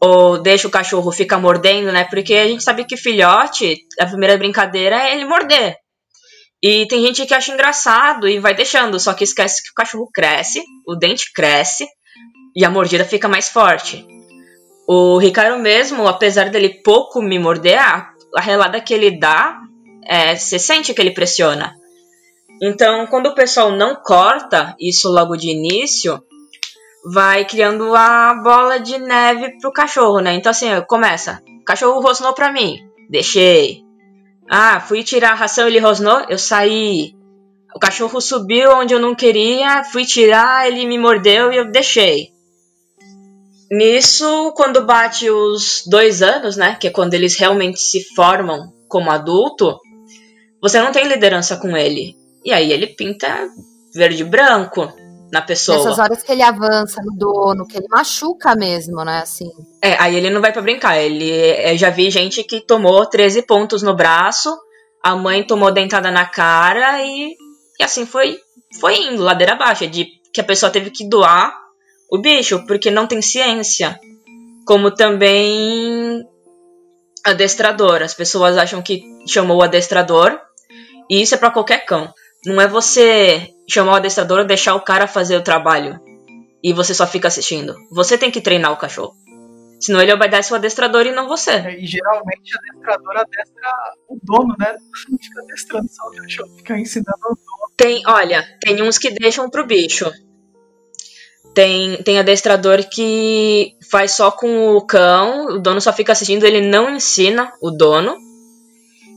Ou 0.00 0.38
deixa 0.38 0.66
o 0.66 0.70
cachorro 0.70 1.12
ficar 1.12 1.38
mordendo, 1.38 1.92
né? 1.92 2.04
Porque 2.04 2.34
a 2.34 2.46
gente 2.46 2.62
sabe 2.62 2.84
que 2.84 2.96
filhote, 2.96 3.76
a 3.98 4.06
primeira 4.06 4.38
brincadeira 4.38 4.96
é 4.96 5.14
ele 5.14 5.26
morder. 5.26 5.76
E 6.62 6.86
tem 6.86 7.04
gente 7.04 7.26
que 7.26 7.34
acha 7.34 7.52
engraçado 7.52 8.28
e 8.28 8.38
vai 8.38 8.54
deixando, 8.54 9.00
só 9.00 9.14
que 9.14 9.24
esquece 9.24 9.62
que 9.62 9.70
o 9.70 9.74
cachorro 9.74 10.08
cresce, 10.12 10.62
o 10.86 10.94
dente 10.94 11.32
cresce 11.34 11.86
e 12.54 12.64
a 12.64 12.70
mordida 12.70 13.04
fica 13.04 13.28
mais 13.28 13.48
forte. 13.48 14.06
O 14.92 15.18
Ricardo 15.18 15.56
mesmo, 15.56 16.08
apesar 16.08 16.50
dele 16.50 16.80
pouco 16.82 17.22
me 17.22 17.38
morder, 17.38 17.78
a, 17.78 18.12
relada 18.40 18.80
que 18.80 18.92
ele 18.92 19.20
dá, 19.20 19.56
é, 20.04 20.34
você 20.34 20.58
sente 20.58 20.92
que 20.92 21.00
ele 21.00 21.12
pressiona. 21.12 21.76
Então, 22.60 23.06
quando 23.06 23.26
o 23.26 23.34
pessoal 23.36 23.70
não 23.70 23.94
corta 23.94 24.74
isso 24.80 25.08
logo 25.08 25.36
de 25.36 25.48
início, 25.48 26.20
vai 27.04 27.44
criando 27.44 27.94
a 27.94 28.34
bola 28.42 28.80
de 28.80 28.98
neve 28.98 29.56
pro 29.60 29.72
cachorro, 29.72 30.18
né? 30.18 30.34
Então, 30.34 30.50
assim, 30.50 30.66
começa. 30.88 31.40
O 31.60 31.64
cachorro 31.64 32.00
rosnou 32.00 32.34
pra 32.34 32.50
mim, 32.50 32.76
deixei. 33.08 33.84
Ah, 34.50 34.80
fui 34.80 35.04
tirar 35.04 35.30
a 35.30 35.36
ração, 35.36 35.68
ele 35.68 35.78
rosnou, 35.78 36.24
eu 36.28 36.36
saí. 36.36 37.14
O 37.76 37.78
cachorro 37.78 38.20
subiu 38.20 38.72
onde 38.72 38.92
eu 38.92 38.98
não 38.98 39.14
queria, 39.14 39.84
fui 39.84 40.04
tirar, 40.04 40.66
ele 40.66 40.84
me 40.84 40.98
mordeu 40.98 41.52
e 41.52 41.58
eu 41.58 41.70
deixei. 41.70 42.32
Nisso, 43.70 44.52
quando 44.56 44.84
bate 44.84 45.30
os 45.30 45.84
dois 45.86 46.22
anos, 46.22 46.56
né, 46.56 46.76
que 46.80 46.88
é 46.88 46.90
quando 46.90 47.14
eles 47.14 47.38
realmente 47.38 47.78
se 47.80 48.02
formam 48.16 48.72
como 48.88 49.10
adulto, 49.10 49.78
você 50.60 50.80
não 50.80 50.90
tem 50.90 51.06
liderança 51.06 51.56
com 51.56 51.76
ele. 51.76 52.16
E 52.44 52.52
aí 52.52 52.72
ele 52.72 52.88
pinta 52.88 53.48
verde 53.94 54.22
e 54.22 54.24
branco 54.24 54.92
na 55.32 55.40
pessoa. 55.40 55.78
Nessas 55.78 55.98
horas 55.98 56.22
que 56.22 56.32
ele 56.32 56.42
avança 56.42 57.00
no 57.02 57.16
dono, 57.16 57.66
que 57.66 57.76
ele 57.76 57.86
machuca 57.88 58.56
mesmo, 58.56 59.04
né? 59.04 59.20
Assim. 59.20 59.48
É, 59.80 59.96
aí 60.02 60.16
ele 60.16 60.30
não 60.30 60.40
vai 60.40 60.52
para 60.52 60.62
brincar. 60.62 60.98
Ele 60.98 61.30
eu 61.30 61.76
já 61.78 61.90
vi 61.90 62.10
gente 62.10 62.42
que 62.42 62.60
tomou 62.60 63.06
13 63.06 63.42
pontos 63.42 63.82
no 63.82 63.94
braço, 63.94 64.52
a 65.02 65.14
mãe 65.14 65.44
tomou 65.44 65.70
dentada 65.70 66.10
na 66.10 66.26
cara 66.26 67.02
e, 67.04 67.34
e 67.78 67.84
assim 67.84 68.04
foi 68.04 68.38
foi 68.80 68.96
indo 68.96 69.22
ladeira 69.22 69.52
abaixo, 69.52 69.86
de 69.86 70.06
que 70.32 70.40
a 70.40 70.44
pessoa 70.44 70.70
teve 70.70 70.90
que 70.90 71.08
doar 71.08 71.59
o 72.10 72.18
bicho 72.18 72.64
porque 72.66 72.90
não 72.90 73.06
tem 73.06 73.22
ciência. 73.22 73.98
Como 74.66 74.90
também 74.94 76.24
adestrador. 77.24 78.02
As 78.02 78.14
pessoas 78.14 78.56
acham 78.56 78.82
que 78.82 79.02
chamou 79.26 79.58
o 79.58 79.62
adestrador 79.62 80.38
e 81.08 81.20
isso 81.20 81.34
é 81.34 81.38
para 81.38 81.50
qualquer 81.50 81.84
cão. 81.84 82.12
Não 82.44 82.60
é 82.60 82.66
você 82.66 83.48
chamar 83.68 83.92
o 83.92 83.96
adestrador, 83.96 84.44
deixar 84.44 84.74
o 84.74 84.80
cara 84.80 85.06
fazer 85.06 85.36
o 85.36 85.44
trabalho 85.44 86.00
e 86.62 86.72
você 86.72 86.94
só 86.94 87.06
fica 87.06 87.28
assistindo. 87.28 87.74
Você 87.90 88.16
tem 88.16 88.30
que 88.30 88.40
treinar 88.40 88.72
o 88.72 88.76
cachorro. 88.76 89.14
Senão 89.80 90.00
ele 90.02 90.12
obedece 90.12 90.52
o 90.52 90.56
adestrador 90.56 91.06
e 91.06 91.12
não 91.12 91.26
você. 91.26 91.52
É, 91.52 91.80
e 91.80 91.86
geralmente 91.86 92.54
o 92.54 92.58
adestrador 92.58 93.16
adestra 93.16 93.70
o 94.08 94.18
dono, 94.22 94.54
né? 94.58 94.76
Não 95.08 95.18
fica 95.18 95.40
adestrando 95.42 95.88
só 95.88 96.06
o 96.06 96.10
cachorro, 96.16 96.56
fica 96.58 96.78
ensinando 96.78 97.18
o 97.24 97.34
dono. 97.34 97.72
Tem, 97.76 98.02
olha, 98.06 98.44
tem 98.60 98.82
uns 98.82 98.98
que 98.98 99.10
deixam 99.10 99.48
pro 99.48 99.66
bicho. 99.66 100.10
Tem, 101.54 101.96
tem 102.02 102.18
adestrador 102.18 102.88
que 102.88 103.74
faz 103.90 104.12
só 104.12 104.30
com 104.30 104.76
o 104.76 104.86
cão, 104.86 105.56
o 105.56 105.58
dono 105.58 105.80
só 105.80 105.92
fica 105.92 106.12
assistindo, 106.12 106.44
ele 106.44 106.60
não 106.60 106.94
ensina 106.94 107.52
o 107.60 107.70
dono. 107.70 108.16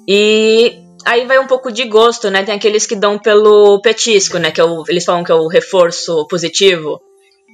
E 0.07 0.73
aí 1.05 1.25
vai 1.25 1.39
um 1.39 1.47
pouco 1.47 1.71
de 1.71 1.85
gosto, 1.85 2.29
né? 2.29 2.43
Tem 2.43 2.55
aqueles 2.55 2.85
que 2.85 2.95
dão 2.95 3.19
pelo 3.19 3.79
petisco, 3.81 4.37
né? 4.37 4.51
Que 4.51 4.59
é 4.59 4.63
o, 4.63 4.83
eles 4.87 5.05
falam 5.05 5.23
que 5.23 5.31
é 5.31 5.35
o 5.35 5.47
reforço 5.47 6.27
positivo. 6.27 6.99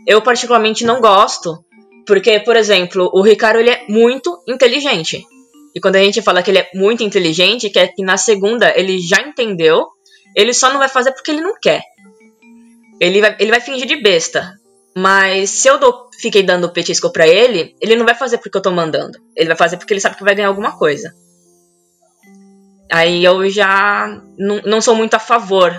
Eu 0.08 0.22
particularmente 0.22 0.86
não 0.86 1.02
gosto, 1.02 1.64
porque, 2.08 2.40
por 2.40 2.56
exemplo, 2.56 3.10
o 3.14 3.22
Ricardo 3.22 3.60
ele 3.60 3.70
é 3.70 3.86
muito 3.88 4.42
inteligente. 4.48 5.24
E 5.76 5.80
quando 5.80 5.98
a 5.98 6.04
gente 6.04 6.22
fala 6.22 6.42
que 6.42 6.50
ele 6.50 6.60
é 6.60 6.70
muito 6.74 7.04
inteligente, 7.04 7.70
quer 7.70 7.94
que 7.94 8.04
na 8.04 8.18
segunda 8.18 8.74
ele 8.76 9.00
já 9.00 9.22
entendeu, 9.22 9.88
ele 10.36 10.54
só 10.54 10.72
não 10.72 10.80
vai 10.80 10.90
fazer 10.90 11.12
porque 11.12 11.32
ele 11.32 11.42
não 11.42 11.54
quer. 11.62 11.84
Ele 13.00 13.22
vai, 13.22 13.36
ele 13.40 13.52
vai 13.52 13.62
fingir 13.62 13.88
de 13.88 14.02
besta. 14.02 14.59
Mas 14.96 15.50
se 15.52 15.68
eu 15.68 15.80
dou, 15.80 16.10
fiquei 16.20 16.44
dando 16.44 16.72
petisco 16.72 17.12
para 17.12 17.28
ele, 17.28 17.76
ele 17.80 17.96
não 17.96 18.06
vai 18.06 18.16
fazer 18.16 18.38
porque 18.38 18.58
eu 18.58 18.62
tô 18.62 18.72
mandando. 18.72 19.20
Ele 19.36 19.48
vai 19.48 19.58
fazer 19.58 19.78
porque 19.78 19.94
ele 19.94 20.02
sabe 20.02 20.18
que 20.18 20.24
vai 20.24 20.36
ganhar 20.36 20.48
alguma 20.48 20.78
coisa. 20.78 21.14
Aí 22.92 23.24
eu 23.24 23.48
já 23.50 24.22
não, 24.38 24.62
não 24.66 24.82
sou 24.82 24.96
muito 24.96 25.14
a 25.14 25.20
favor 25.20 25.72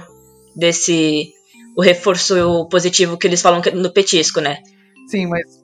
desse 0.55 1.35
o 1.77 1.83
reforço 1.83 2.68
positivo 2.68 3.18
que 3.18 3.27
eles 3.27 3.42
falam 3.42 3.61
no 3.75 3.92
petisco, 3.92 4.40
né? 4.40 4.59
Sim, 5.09 5.27
mas. 5.27 5.61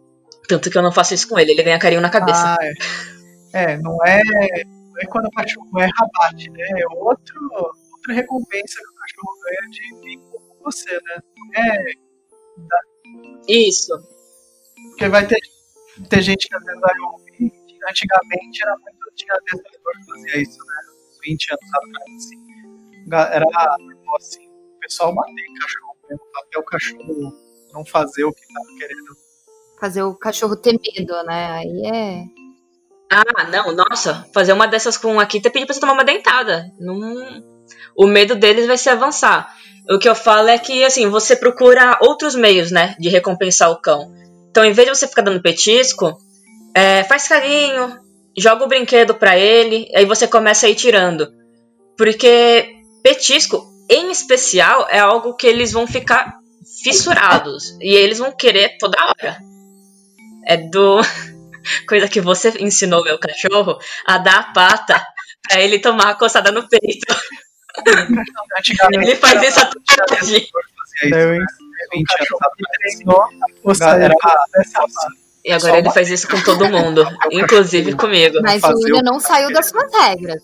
Tanto 0.49 0.71
que 0.71 0.79
eu 0.79 0.83
não 0.83 0.93
faço 0.93 1.13
isso 1.13 1.29
com 1.29 1.39
ele, 1.39 1.53
ele 1.53 1.63
ganha 1.63 1.79
carinho 1.79 2.01
na 2.01 2.11
cabeça. 2.11 2.39
Ah, 2.39 2.57
é. 3.53 3.73
é, 3.73 3.77
não 3.79 3.99
é, 4.05 4.23
não 4.65 5.01
é 5.01 5.07
quando 5.07 5.27
o 5.27 5.31
cachorro 5.33 5.81
é 5.81 5.89
rabate, 5.99 6.49
né? 6.51 6.63
É 6.71 6.87
outro, 6.95 7.41
outra 7.93 8.15
recompensa 8.15 8.77
que 8.77 8.89
o 8.89 8.95
cachorro 8.95 9.39
ganha 9.43 9.71
de 9.71 10.01
vir 10.03 10.19
com 10.31 10.65
você, 10.65 10.93
né? 10.93 11.19
Não 11.37 11.63
é. 11.65 11.85
Da... 12.59 12.79
Isso. 13.49 13.93
Porque 14.91 15.09
vai 15.09 15.27
ter, 15.27 15.39
ter 16.09 16.23
gente 16.23 16.49
que 16.49 16.57
às 16.57 16.65
vezes 16.65 16.81
vai 16.81 16.95
ouvir, 17.13 17.53
antigamente 17.89 18.63
era 18.63 18.77
muito. 18.79 18.97
Tinha 19.15 19.35
adestrador 19.35 19.93
que 19.99 20.13
fazia 20.13 20.43
isso, 20.43 20.59
né? 20.59 20.97
20 21.25 21.51
anos 21.51 21.75
atrás, 21.75 22.17
assim, 22.17 22.47
era 23.13 23.45
assim, 24.17 24.47
o 24.49 24.79
pessoal 24.81 25.15
bater 25.15 25.45
cachorro 25.61 25.97
mesmo, 26.09 26.25
até 26.37 26.59
o 26.59 26.63
cachorro 26.63 27.47
não 27.73 27.85
fazer 27.85 28.25
o 28.25 28.33
que 28.33 28.47
tava 28.53 28.79
querendo. 28.79 29.17
Fazer 29.81 30.03
o 30.03 30.15
cachorro 30.15 30.57
ter 30.57 30.73
medo, 30.73 31.23
né? 31.25 31.51
Aí 31.53 31.87
é. 31.87 32.25
Ah, 33.11 33.45
não, 33.51 33.73
nossa, 33.73 34.27
fazer 34.35 34.53
uma 34.53 34.67
dessas 34.67 34.97
com 34.97 35.21
aqui 35.21 35.41
te 35.41 35.51
pedir 35.51 35.67
pra 35.67 35.75
você 35.75 35.81
tomar 35.81 35.93
uma 35.93 36.05
dentada. 36.05 36.71
Não... 36.79 37.56
O 37.97 38.07
medo 38.07 38.35
deles 38.35 38.67
vai 38.67 38.79
se 38.79 38.89
avançar. 38.89 39.55
O 39.89 39.99
que 39.99 40.09
eu 40.09 40.15
falo 40.15 40.49
é 40.49 40.59
que, 40.59 40.85
assim, 40.85 41.09
você 41.09 41.37
procura 41.37 41.99
outros 42.03 42.35
meios, 42.35 42.71
né, 42.71 42.97
de 42.99 43.09
recompensar 43.09 43.71
o 43.71 43.81
cão. 43.81 44.13
Então, 44.51 44.65
em 44.65 44.73
vez 44.73 44.89
de 44.89 44.97
você 44.97 45.07
ficar 45.07 45.23
dando 45.23 45.43
petisco, 45.43 46.19
é, 46.75 47.05
faz 47.05 47.29
carinho, 47.29 47.99
joga 48.37 48.65
o 48.65 48.69
brinquedo 48.69 49.15
para 49.15 49.39
ele, 49.39 49.89
aí 49.95 50.05
você 50.05 50.27
começa 50.27 50.67
a 50.67 50.69
ir 50.69 50.75
tirando. 50.75 51.33
Porque 51.97 52.77
petisco, 53.03 53.65
em 53.89 54.11
especial, 54.11 54.87
é 54.91 54.99
algo 54.99 55.35
que 55.35 55.47
eles 55.47 55.73
vão 55.73 55.87
ficar 55.87 56.35
fissurados. 56.83 57.77
E 57.81 57.95
eles 57.95 58.19
vão 58.19 58.33
querer 58.33 58.77
toda 58.79 58.99
hora. 59.05 59.39
É 60.47 60.57
do. 60.57 61.01
Coisa 61.89 62.09
que 62.09 62.21
você 62.21 62.51
ensinou 62.61 63.03
meu 63.03 63.19
cachorro 63.19 63.79
a 64.07 64.19
dar 64.19 64.39
a 64.39 64.53
pata 64.53 65.05
pra 65.49 65.61
ele 65.61 65.81
tomar 65.81 66.11
a 66.11 66.15
coçada 66.15 66.53
no 66.53 66.69
peito. 66.69 67.07
ele 68.93 69.17
faz 69.17 69.43
isso 69.43 69.61
até 69.61 70.15
hoje. 70.15 70.49
E 75.45 75.53
agora 75.53 75.79
ele 75.79 75.91
faz 75.91 76.11
isso 76.11 76.29
com 76.29 76.43
todo 76.43 76.69
mundo, 76.69 77.05
inclusive 77.31 77.95
comigo. 77.95 78.39
Mas 78.43 78.63
o 78.65 78.75
William 78.79 79.03
não 79.03 79.21
saiu 79.21 79.53
das 79.53 79.69
suas 79.69 79.93
regras. 79.93 80.43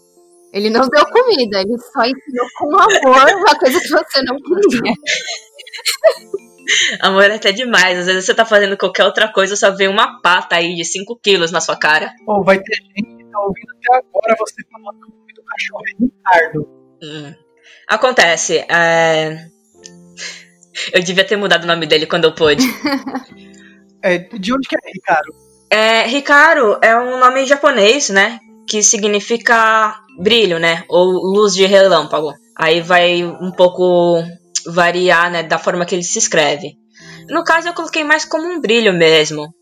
Ele 0.53 0.69
não 0.69 0.87
deu 0.87 1.05
comida, 1.07 1.61
ele 1.61 1.79
só 1.79 2.05
ensinou 2.05 2.47
com 2.59 2.77
amor 2.77 3.35
uma 3.37 3.59
coisa 3.59 3.81
que 3.81 3.89
você 3.89 4.23
não 4.23 4.37
queria. 4.37 4.93
Amor 7.01 7.25
é 7.25 7.35
até 7.35 7.53
demais. 7.53 7.99
Às 7.99 8.07
vezes 8.07 8.25
você 8.25 8.35
tá 8.35 8.45
fazendo 8.45 8.77
qualquer 8.77 9.05
outra 9.05 9.33
coisa, 9.33 9.57
só 9.57 9.71
vê 9.71 9.89
uma 9.89 10.21
pata 10.21 10.57
aí 10.57 10.75
de 10.75 10.85
5 10.85 11.19
quilos 11.21 11.51
na 11.51 11.61
sua 11.61 11.77
cara. 11.77 12.13
Ou 12.27 12.45
vai 12.45 12.59
ter 12.59 12.75
gente 12.75 13.17
que 13.17 13.25
tá 13.25 13.41
ouvindo 13.41 13.73
até 13.73 13.97
agora 13.97 14.37
você 14.39 14.63
falando 14.71 15.01
que 15.01 15.07
o 15.07 15.11
nome 15.11 15.33
do 15.35 15.43
cachorro 15.43 15.83
é 15.89 16.05
Ricardo. 16.05 16.82
Hum. 17.03 17.35
Acontece. 17.89 18.65
É... 18.69 19.47
Eu 20.93 21.03
devia 21.03 21.27
ter 21.27 21.37
mudado 21.37 21.65
o 21.65 21.67
nome 21.67 21.87
dele 21.87 22.07
quando 22.07 22.25
eu 22.25 22.35
pude. 22.35 22.65
é, 24.03 24.19
de 24.19 24.53
onde 24.53 24.69
que 24.69 24.77
é 24.77 24.91
Ricardo? 24.93 25.33
É, 25.71 26.03
Ricardo 26.07 26.79
é 26.83 26.97
um 26.97 27.19
nome 27.19 27.45
japonês, 27.45 28.09
né? 28.09 28.39
Que 28.69 28.83
significa 28.83 30.01
brilho, 30.19 30.59
né? 30.59 30.85
Ou 30.89 31.05
luz 31.05 31.55
de 31.55 31.67
relâmpago. 31.67 32.33
Aí 32.57 32.81
vai 32.81 33.25
um 33.25 33.51
pouco 33.51 34.23
variar, 34.67 35.31
né, 35.31 35.43
da 35.43 35.59
forma 35.59 35.85
que 35.85 35.95
ele 35.95 36.03
se 36.03 36.19
escreve. 36.19 36.77
No 37.29 37.45
caso, 37.45 37.69
eu 37.69 37.75
coloquei 37.75 38.05
mais 38.05 38.25
como 38.25 38.47
um 38.47 38.61
brilho 38.61 38.93
mesmo. 38.93 39.53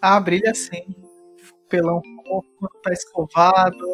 Ah, 0.00 0.20
brilha 0.20 0.54
sim. 0.54 0.82
Pelão 1.68 2.00
fofo, 2.26 2.80
tá 2.82 2.92
escovado. 2.92 3.86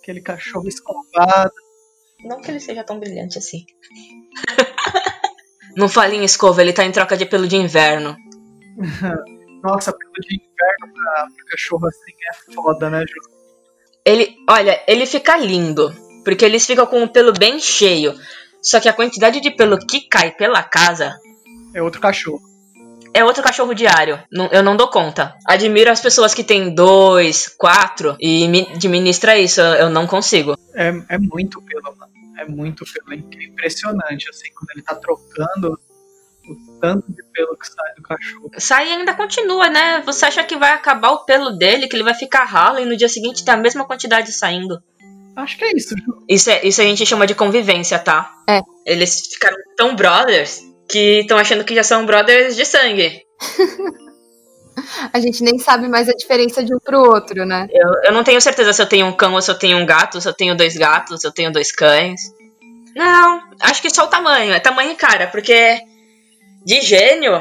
Aquele 0.00 0.20
cachorro 0.20 0.68
escovado. 0.68 1.52
Não 2.24 2.40
que 2.40 2.50
ele 2.50 2.60
seja 2.60 2.82
tão 2.82 2.98
brilhante 2.98 3.38
assim. 3.38 3.64
Não 5.76 5.88
fale 5.88 6.16
em 6.16 6.24
escova, 6.24 6.62
ele 6.62 6.72
tá 6.72 6.84
em 6.84 6.92
troca 6.92 7.16
de 7.16 7.26
pelo 7.26 7.46
de 7.46 7.56
inverno. 7.56 8.16
Nossa, 9.62 9.92
pelo 9.92 10.12
de 10.20 10.36
inverno 10.36 10.94
pra, 10.94 11.26
pra 11.34 11.46
cachorro 11.50 11.86
assim 11.86 12.12
é 12.30 12.54
foda, 12.54 12.90
né, 12.90 13.00
Ju? 13.00 13.34
Ele, 14.04 14.36
olha, 14.48 14.82
ele 14.86 15.06
fica 15.06 15.36
lindo. 15.36 15.94
Porque 16.24 16.44
eles 16.44 16.66
ficam 16.66 16.86
com 16.86 17.02
o 17.02 17.08
pelo 17.08 17.32
bem 17.32 17.58
cheio. 17.60 18.14
Só 18.62 18.80
que 18.80 18.88
a 18.88 18.92
quantidade 18.92 19.40
de 19.40 19.50
pelo 19.50 19.78
que 19.78 20.08
cai 20.08 20.30
pela 20.30 20.62
casa. 20.62 21.14
É 21.74 21.82
outro 21.82 22.00
cachorro. 22.00 22.40
É 23.12 23.24
outro 23.24 23.42
cachorro 23.42 23.74
diário. 23.74 24.20
eu 24.50 24.62
não 24.62 24.76
dou 24.76 24.88
conta. 24.88 25.34
Admiro 25.46 25.90
as 25.90 26.00
pessoas 26.00 26.34
que 26.34 26.42
têm 26.42 26.74
dois, 26.74 27.46
quatro 27.58 28.16
e 28.20 28.44
administra 28.74 29.38
isso. 29.38 29.60
Eu 29.60 29.90
não 29.90 30.06
consigo. 30.06 30.56
É, 30.74 30.88
é 31.08 31.18
muito 31.18 31.60
pelo, 31.62 31.94
mano. 31.96 32.13
É 32.38 32.44
muito 32.44 32.84
pelo. 32.92 33.12
É 33.12 33.44
impressionante, 33.44 34.28
assim, 34.28 34.48
quando 34.54 34.70
ele 34.74 34.82
tá 34.82 34.94
trocando 34.94 35.78
o 36.48 36.80
tanto 36.80 37.10
de 37.10 37.22
pelo 37.32 37.56
que 37.56 37.66
sai 37.66 37.94
do 37.96 38.02
cachorro. 38.02 38.50
Sai 38.58 38.88
e 38.88 38.92
ainda 38.92 39.14
continua, 39.14 39.70
né? 39.70 40.02
Você 40.02 40.26
acha 40.26 40.44
que 40.44 40.56
vai 40.56 40.72
acabar 40.72 41.10
o 41.10 41.24
pelo 41.24 41.50
dele, 41.50 41.88
que 41.88 41.96
ele 41.96 42.02
vai 42.02 42.14
ficar 42.14 42.44
ralo 42.44 42.78
e 42.78 42.84
no 42.84 42.96
dia 42.96 43.08
seguinte 43.08 43.44
tem 43.44 43.54
a 43.54 43.58
mesma 43.58 43.86
quantidade 43.86 44.32
saindo. 44.32 44.82
Acho 45.36 45.56
que 45.58 45.64
é 45.64 45.72
isso. 45.76 45.94
Isso, 46.28 46.50
é, 46.50 46.66
isso 46.66 46.80
a 46.80 46.84
gente 46.84 47.04
chama 47.04 47.26
de 47.26 47.34
convivência, 47.34 47.98
tá? 47.98 48.32
É. 48.48 48.60
Eles 48.86 49.26
ficaram 49.26 49.56
tão 49.76 49.96
brothers 49.96 50.62
que 50.88 51.20
estão 51.20 51.38
achando 51.38 51.64
que 51.64 51.74
já 51.74 51.82
são 51.82 52.06
brothers 52.06 52.56
de 52.56 52.64
sangue. 52.64 53.22
a 55.12 55.20
gente 55.20 55.42
nem 55.42 55.58
sabe 55.58 55.88
mais 55.88 56.08
a 56.08 56.12
diferença 56.12 56.64
de 56.64 56.74
um 56.74 56.78
pro 56.78 57.00
outro, 57.00 57.44
né? 57.44 57.66
Eu, 57.70 57.88
eu 58.04 58.12
não 58.12 58.24
tenho 58.24 58.40
certeza 58.40 58.72
se 58.72 58.82
eu 58.82 58.88
tenho 58.88 59.06
um 59.06 59.12
cão 59.12 59.34
ou 59.34 59.42
se 59.42 59.50
eu 59.50 59.58
tenho 59.58 59.78
um 59.78 59.86
gato, 59.86 60.20
se 60.20 60.28
eu 60.28 60.34
tenho 60.34 60.56
dois 60.56 60.76
gatos, 60.76 61.20
se 61.20 61.26
eu 61.26 61.32
tenho 61.32 61.52
dois 61.52 61.72
cães. 61.72 62.20
Não, 62.94 63.42
acho 63.60 63.82
que 63.82 63.90
só 63.90 64.04
o 64.04 64.08
tamanho. 64.08 64.52
É 64.52 64.60
tamanho 64.60 64.92
e 64.92 64.96
cara, 64.96 65.26
porque 65.26 65.80
de 66.64 66.80
gênio 66.80 67.40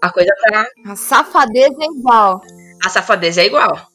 a 0.00 0.10
coisa 0.12 0.30
tá. 0.48 0.66
A 0.86 0.96
safadeza 0.96 1.76
é 1.80 1.86
igual. 1.86 2.40
A 2.84 2.88
safadeza 2.88 3.42
é 3.42 3.46
igual. 3.46 3.88